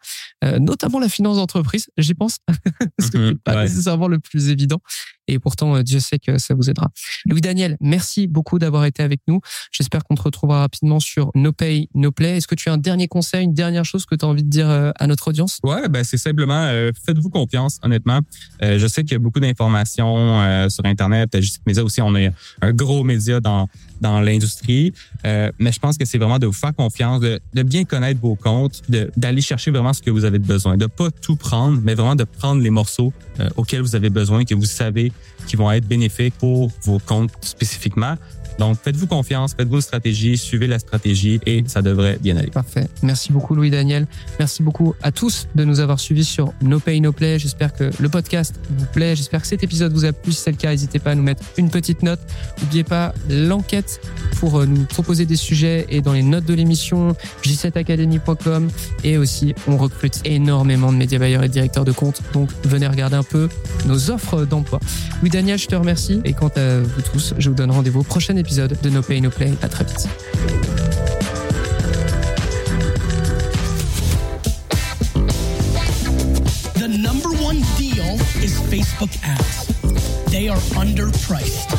notamment 0.59 0.99
la 0.99 1.09
finance 1.09 1.37
d'entreprise, 1.37 1.89
j'y 1.97 2.15
pense, 2.15 2.39
ce 2.99 3.17
n'est 3.17 3.35
pas 3.37 3.63
nécessairement 3.63 4.09
le 4.09 4.19
plus 4.19 4.49
évident. 4.49 4.81
Et 5.33 5.39
pourtant, 5.39 5.83
Dieu 5.83 6.01
sait 6.01 6.19
que 6.19 6.39
ça 6.39 6.55
vous 6.55 6.71
aidera. 6.71 6.91
Louis 7.27 7.41
Daniel, 7.41 7.77
merci 7.81 8.27
beaucoup 8.27 8.59
d'avoir 8.59 8.85
été 8.85 9.03
avec 9.03 9.21
nous. 9.27 9.41
J'espère 9.73 10.05
qu'on 10.05 10.15
te 10.15 10.23
retrouvera 10.23 10.61
rapidement 10.61 11.01
sur 11.01 11.31
No 11.35 11.53
Pay, 11.53 11.89
No 11.95 12.13
Play. 12.13 12.37
Est-ce 12.39 12.49
que 12.49 12.55
tu 12.55 12.69
as 12.69 12.73
un 12.73 12.79
dernier 12.79 13.09
conseil, 13.09 13.45
une 13.45 13.55
dernière 13.55 13.85
chose 13.85 14.07
que 14.07 14.15
tu 14.15 14.25
as 14.25 14.29
envie 14.29 14.45
de 14.45 14.49
dire 14.49 14.69
à 14.69 15.07
notre 15.07 15.29
audience? 15.29 15.59
Ouais, 15.63 15.89
ben 15.89 16.05
c'est 16.05 16.19
simplement 16.19 16.71
faites-vous 17.05 17.31
confiance, 17.31 17.79
honnêtement. 17.83 18.21
je 18.61 18.87
sais 18.87 19.03
qu'il 19.03 19.13
y 19.13 19.17
a 19.17 19.19
beaucoup 19.19 19.41
d'informations 19.41 20.69
sur 20.69 20.85
Internet 20.85 21.31
mais 21.67 21.79
aussi, 21.79 22.01
on 22.03 22.15
est 22.17 22.33
un 22.61 22.73
gros 22.73 23.05
média 23.05 23.41
dans, 23.41 23.69
dans 24.01 24.21
l'industrie. 24.21 24.93
Euh, 25.25 25.51
mais 25.59 25.73
je 25.73 25.79
pense 25.79 25.99
que 25.99 26.05
c'est 26.05 26.19
vraiment 26.19 26.39
de 26.39 26.47
vous 26.47 26.53
faire 26.53 26.75
confiance, 26.75 27.21
de, 27.21 27.41
de 27.55 27.63
bien 27.63 27.85
connaître 27.85 28.21
vos 28.21 28.35
comptes, 28.35 28.83
d'aller 29.17 29.41
chercher 29.43 29.71
vraiment 29.71 29.93
ce 29.93 30.03
que 30.03 30.11
vous 30.11 30.25
avez 30.25 30.39
besoin, 30.39 30.77
de 30.77 30.87
pas 30.87 31.11
tout 31.11 31.37
prendre, 31.37 31.81
mais 31.83 31.95
vraiment 31.95 32.17
de 32.17 32.25
prendre 32.25 32.63
les 32.63 32.71
morceaux 32.71 33.13
euh, 33.41 33.49
auxquels 33.57 33.83
vous 33.83 33.95
avez 33.95 34.11
besoin, 34.11 34.45
que 34.45 34.55
vous 34.55 34.65
savez 34.65 35.13
qui 35.47 35.57
vont 35.57 35.71
être 35.71 35.87
bénéfiques 35.87 36.35
pour 36.39 36.71
vos 36.83 36.99
comptes 36.99 37.33
spécifiquement. 37.41 38.17
Donc, 38.59 38.77
faites-vous 38.83 39.07
confiance, 39.07 39.55
faites 39.55 39.69
vos 39.69 39.81
stratégies, 39.81 40.37
suivez 40.37 40.67
la 40.67 40.79
stratégie 40.79 41.41
et 41.47 41.65
ça 41.67 41.83
devrait 41.83 42.19
bien 42.21 42.37
aller. 42.37 42.51
Parfait. 42.51 42.89
Merci 43.03 43.33
beaucoup, 43.33 43.55
Louis-Daniel. 43.55 44.07
Merci 44.39 44.63
beaucoup 44.63 44.95
à 45.03 45.13
tous 45.13 45.49
de 45.55 45.65
nous 45.65 45.81
avoir 45.81 46.01
suivis 46.01 46.25
sur 46.25 46.53
No 46.63 46.81
Pay 46.81 47.01
No 47.01 47.13
Play. 47.13 47.39
J'espère 47.39 47.73
que 47.73 47.91
le 47.99 48.09
podcast 48.09 48.55
vous 48.71 48.87
plaît. 48.87 49.17
J'espère 49.17 49.43
que 49.43 49.47
cet 49.47 49.63
épisode 49.63 49.93
vous 49.93 50.05
a 50.05 50.13
plu. 50.13 50.33
Si 50.33 50.41
c'est 50.41 50.51
le 50.51 50.57
cas, 50.57 50.71
n'hésitez 50.71 50.99
pas 50.99 51.13
à 51.13 51.15
nous 51.15 51.23
mettre 51.23 51.43
une 51.57 51.71
petite 51.71 52.03
note. 52.03 52.21
N'oubliez 52.61 52.85
pas 52.85 53.15
l'enquête 53.29 54.01
pour 54.39 54.61
euh, 54.61 54.67
nous 54.67 54.85
proposer 54.85 55.27
des 55.27 55.37
sujets 55.37 55.87
et 55.89 56.01
dans 56.01 56.13
les 56.13 56.23
notes 56.23 56.45
de 56.45 56.55
l'émission, 56.55 57.15
j7academy.com. 57.43 58.69
Et 59.05 59.19
aussi, 59.19 59.55
on 59.67 59.77
recrute 59.77 60.21
énormément 60.25 60.93
de 60.93 60.97
médias 60.97 61.19
buyers 61.19 61.37
et 61.37 61.49
de 61.49 61.53
directeurs 61.53 61.85
de 61.85 61.93
compte. 61.93 62.21
Donc, 62.33 62.51
venez 62.65 62.87
regarder 62.87 63.17
un 63.17 63.23
peu 63.23 63.49
nos 63.87 64.11
offres 64.11 64.45
d'emploi. 64.45 64.81
Louis-Daniel, 65.21 65.59
je 65.59 65.67
te 65.67 65.75
remercie. 65.75 66.21
Et 66.25 66.33
quant 66.33 66.51
à 66.57 66.81
vous 66.81 67.03
tous, 67.03 67.35
je 67.39 67.49
vous 67.49 67.55
donne 67.55 67.71
rendez-vous 67.71 68.01
au 68.01 68.05
prochain 68.05 68.37
épisode 68.41 68.77
de 68.81 68.91
No 68.91 69.03
Pay 69.03 69.21
No 69.21 69.31
Play. 69.31 69.53
À 69.63 69.69
très 69.69 69.85
vite. 69.85 70.09
The 76.75 76.89
number 76.89 77.31
one 77.43 77.61
deal 77.77 78.15
is 78.43 78.59
Facebook 78.71 79.11
ads. 79.23 79.67
They 80.31 80.49
are 80.49 80.61
underpriced. 80.75 81.77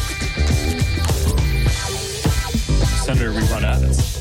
Senator, 3.04 3.32
we 3.32 3.41
run 3.47 3.65
ads. 3.65 4.20